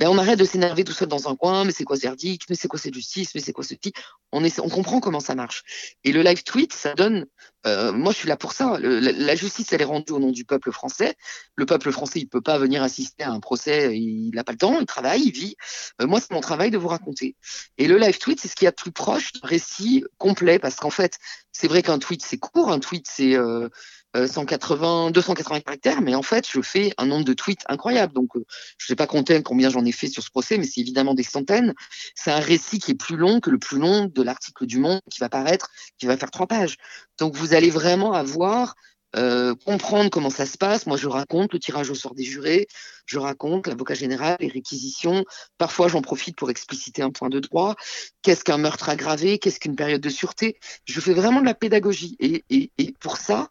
ben, 0.00 0.08
on 0.08 0.16
arrête 0.16 0.38
de 0.38 0.46
s'énerver 0.46 0.82
tout 0.82 0.94
seul 0.94 1.08
dans 1.08 1.28
un 1.28 1.36
coin, 1.36 1.64
mais 1.64 1.72
c'est 1.72 1.84
quoi 1.84 1.94
ce 1.94 2.00
verdict, 2.00 2.48
mais 2.48 2.56
c'est 2.56 2.68
quoi 2.68 2.78
cette 2.78 2.94
justice, 2.94 3.34
mais 3.34 3.42
c'est 3.42 3.52
quoi 3.52 3.64
ce 3.64 3.74
petit. 3.74 3.92
On, 4.32 4.42
on 4.42 4.68
comprend 4.70 4.98
comment 4.98 5.20
ça 5.20 5.34
marche. 5.34 5.62
Et 6.04 6.12
le 6.12 6.22
live 6.22 6.42
tweet, 6.42 6.72
ça 6.72 6.94
donne. 6.94 7.26
Euh, 7.66 7.92
moi, 7.92 8.10
je 8.12 8.16
suis 8.16 8.28
là 8.28 8.38
pour 8.38 8.54
ça. 8.54 8.78
la, 8.80 9.34
justice, 9.34 9.70
elle 9.74 9.82
est 9.82 9.84
rendue 9.84 10.12
au 10.12 10.18
nom 10.18 10.30
du 10.30 10.46
peuple 10.46 10.72
français. 10.72 11.16
Le 11.54 11.66
peuple 11.66 11.92
français, 11.92 12.18
il 12.18 12.28
peut 12.28 12.40
pas 12.40 12.56
venir 12.56 12.82
assister 12.82 13.24
à 13.24 13.30
un 13.30 13.40
procès, 13.40 13.94
il 13.94 14.30
n'a 14.34 14.42
pas 14.42 14.52
le 14.52 14.58
temps, 14.58 14.80
il 14.80 14.86
travaille, 14.86 15.20
il 15.20 15.32
vit. 15.32 15.56
Euh, 16.00 16.06
moi, 16.06 16.18
c'est 16.18 16.30
mon 16.30 16.40
travail 16.40 16.70
de 16.70 16.78
vous 16.78 16.88
raconter. 16.88 17.36
Et 17.76 17.86
le 17.86 17.98
live 17.98 18.16
tweet, 18.16 18.40
c'est 18.40 18.48
ce 18.48 18.56
qui 18.56 18.64
est 18.64 18.68
a 18.68 18.70
de 18.70 18.76
plus 18.76 18.92
proche 18.92 19.32
récit 19.42 20.04
complet, 20.16 20.58
parce 20.58 20.76
qu'en 20.76 20.88
fait, 20.88 21.18
c'est 21.52 21.68
vrai 21.68 21.82
qu'un 21.82 21.98
tweet, 21.98 22.24
c'est 22.24 22.38
court, 22.38 22.72
un 22.72 22.78
tweet, 22.78 23.06
c'est. 23.06 23.36
Euh, 23.36 23.68
180, 24.14 25.10
280 25.12 25.60
caractères, 25.60 26.00
mais 26.00 26.14
en 26.14 26.22
fait, 26.22 26.46
je 26.50 26.60
fais 26.60 26.92
un 26.98 27.06
nombre 27.06 27.24
de 27.24 27.32
tweets 27.32 27.62
incroyable. 27.68 28.12
Donc, 28.12 28.30
je 28.34 28.40
ne 28.40 28.86
sais 28.86 28.96
pas 28.96 29.06
compter 29.06 29.40
combien 29.42 29.70
j'en 29.70 29.84
ai 29.84 29.92
fait 29.92 30.08
sur 30.08 30.22
ce 30.22 30.30
procès, 30.30 30.58
mais 30.58 30.64
c'est 30.64 30.80
évidemment 30.80 31.14
des 31.14 31.22
centaines. 31.22 31.74
C'est 32.14 32.30
un 32.32 32.40
récit 32.40 32.78
qui 32.78 32.92
est 32.92 32.94
plus 32.96 33.16
long 33.16 33.40
que 33.40 33.50
le 33.50 33.58
plus 33.58 33.78
long 33.78 34.06
de 34.06 34.22
l'article 34.22 34.66
du 34.66 34.78
Monde 34.78 35.00
qui 35.10 35.20
va 35.20 35.28
paraître, 35.28 35.70
qui 35.98 36.06
va 36.06 36.16
faire 36.16 36.30
trois 36.30 36.46
pages. 36.46 36.76
Donc, 37.18 37.36
vous 37.36 37.54
allez 37.54 37.70
vraiment 37.70 38.12
avoir 38.12 38.74
euh, 39.16 39.56
comprendre 39.66 40.08
comment 40.08 40.30
ça 40.30 40.46
se 40.46 40.56
passe. 40.56 40.86
Moi, 40.86 40.96
je 40.96 41.08
raconte 41.08 41.52
le 41.52 41.58
tirage 41.58 41.90
au 41.90 41.94
sort 41.94 42.14
des 42.14 42.22
jurés, 42.22 42.68
je 43.06 43.18
raconte 43.18 43.66
l'avocat 43.66 43.94
général, 43.94 44.36
les 44.40 44.48
réquisitions. 44.48 45.24
Parfois, 45.58 45.88
j'en 45.88 46.00
profite 46.00 46.36
pour 46.36 46.50
expliciter 46.50 47.02
un 47.02 47.10
point 47.10 47.28
de 47.28 47.40
droit. 47.40 47.74
Qu'est-ce 48.22 48.44
qu'un 48.44 48.58
meurtre 48.58 48.88
aggravé? 48.88 49.38
Qu'est-ce 49.38 49.58
qu'une 49.58 49.74
période 49.74 50.00
de 50.00 50.10
sûreté? 50.10 50.58
Je 50.84 51.00
fais 51.00 51.14
vraiment 51.14 51.40
de 51.40 51.46
la 51.46 51.54
pédagogie. 51.54 52.16
Et 52.20 52.94
pour 53.00 53.16
ça, 53.16 53.48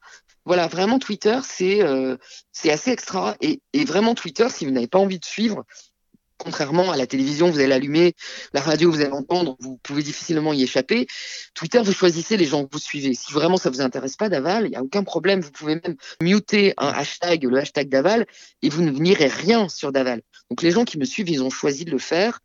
voilà, 0.50 0.66
vraiment, 0.66 0.98
Twitter, 0.98 1.38
c'est 1.44 1.84
euh, 1.84 2.18
assez 2.66 2.90
extra. 2.90 3.38
Et, 3.40 3.62
vraiment, 3.86 4.16
Twitter, 4.16 4.48
si 4.50 4.66
vous 4.66 4.72
n'avez 4.72 4.88
pas 4.88 4.98
envie 4.98 5.20
de 5.20 5.26
suivre, 5.26 5.64
contrairement 6.40 6.90
à 6.90 6.98
la 6.98 7.06
télévision, 7.06 7.52
vous 7.52 7.60
allez 7.60 7.68
l'allumer, 7.68 8.16
la 8.54 8.62
radio, 8.62 8.90
vous 8.90 9.00
allez 9.00 9.12
entendre, 9.12 9.58
vous 9.60 9.78
pouvez 9.84 10.02
difficilement 10.02 10.52
y 10.52 10.64
échapper. 10.64 11.06
Twitter, 11.54 11.80
vous 11.84 11.94
choisissez 11.94 12.36
les 12.36 12.46
gens 12.46 12.66
que 12.66 12.70
vous 12.72 12.80
suivez. 12.80 13.14
Si 13.14 13.32
vraiment 13.32 13.58
ça 13.58 13.70
vous 13.70 13.82
intéresse 13.82 14.16
pas 14.16 14.28
Daval, 14.28 14.66
il 14.66 14.72
n'y 14.72 14.76
a 14.76 14.82
aucun 14.82 15.04
problème. 15.04 15.40
Vous 15.42 15.52
pouvez 15.52 15.76
même 15.76 15.98
muter 16.20 16.74
un 16.78 16.88
hashtag, 16.88 17.44
le 17.44 17.60
hashtag 17.60 17.88
Daval, 17.88 18.26
et 18.64 18.70
vous 18.70 18.82
ne 18.82 18.90
n'irez 18.90 19.28
rien 19.28 19.70
sur 19.70 19.92
Daval. 19.92 20.24
Donc 20.50 20.64
les 20.64 20.72
gens 20.72 20.84
qui 20.84 20.98
me 20.98 21.06
suivent, 21.06 21.30
ils 21.30 21.44
ont 21.44 21.52
choisi 21.52 21.86
de 21.86 21.92
le 21.92 22.00
faire. 22.00 22.40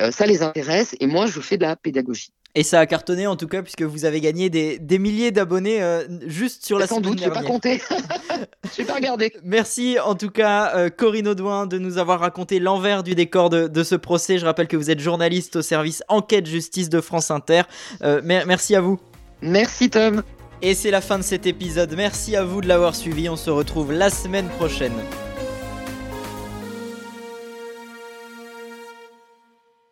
Euh, 0.00 0.12
ça 0.12 0.26
les 0.26 0.42
intéresse, 0.42 0.94
et 1.00 1.08
moi, 1.08 1.26
je 1.26 1.40
fais 1.40 1.56
de 1.56 1.62
la 1.62 1.74
pédagogie. 1.74 2.32
Et 2.58 2.64
ça 2.64 2.80
a 2.80 2.86
cartonné 2.86 3.28
en 3.28 3.36
tout 3.36 3.46
cas, 3.46 3.62
puisque 3.62 3.82
vous 3.82 4.04
avez 4.04 4.20
gagné 4.20 4.50
des, 4.50 4.80
des 4.80 4.98
milliers 4.98 5.30
d'abonnés 5.30 5.80
euh, 5.80 6.02
juste 6.26 6.66
sur 6.66 6.76
la 6.76 6.88
Sans 6.88 7.00
doute, 7.00 7.22
je 7.22 7.28
pas 7.28 7.44
compté. 7.44 7.80
je 8.76 8.82
pas 8.82 8.94
regardé. 8.94 9.32
Merci 9.44 9.96
en 10.04 10.16
tout 10.16 10.30
cas, 10.30 10.72
euh, 10.74 10.90
Corinne 10.90 11.28
Audouin, 11.28 11.66
de 11.66 11.78
nous 11.78 11.98
avoir 11.98 12.18
raconté 12.18 12.58
l'envers 12.58 13.04
du 13.04 13.14
décor 13.14 13.48
de, 13.48 13.68
de, 13.68 13.82
ce 13.84 13.94
procès. 13.94 14.38
Je 14.38 14.44
rappelle 14.44 14.66
que 14.66 14.76
vous 14.76 14.90
êtes 14.90 14.98
journaliste 14.98 15.54
au 15.54 15.62
service 15.62 16.02
Enquête 16.08 16.46
Justice 16.46 16.88
de 16.88 17.00
France 17.00 17.30
Inter. 17.30 17.62
Euh, 18.02 18.22
merci 18.24 18.74
à 18.74 18.80
vous. 18.80 18.98
Merci 19.40 19.88
Tom. 19.88 20.24
Et 20.60 20.74
c'est 20.74 20.90
la 20.90 21.00
fin 21.00 21.16
de 21.16 21.22
cet 21.22 21.46
épisode. 21.46 21.94
Merci 21.96 22.34
à 22.34 22.42
vous 22.42 22.60
de 22.60 22.66
l'avoir 22.66 22.96
suivi. 22.96 23.28
On 23.28 23.36
se 23.36 23.50
retrouve 23.50 23.92
la 23.92 24.10
semaine 24.10 24.48
prochaine. 24.48 24.94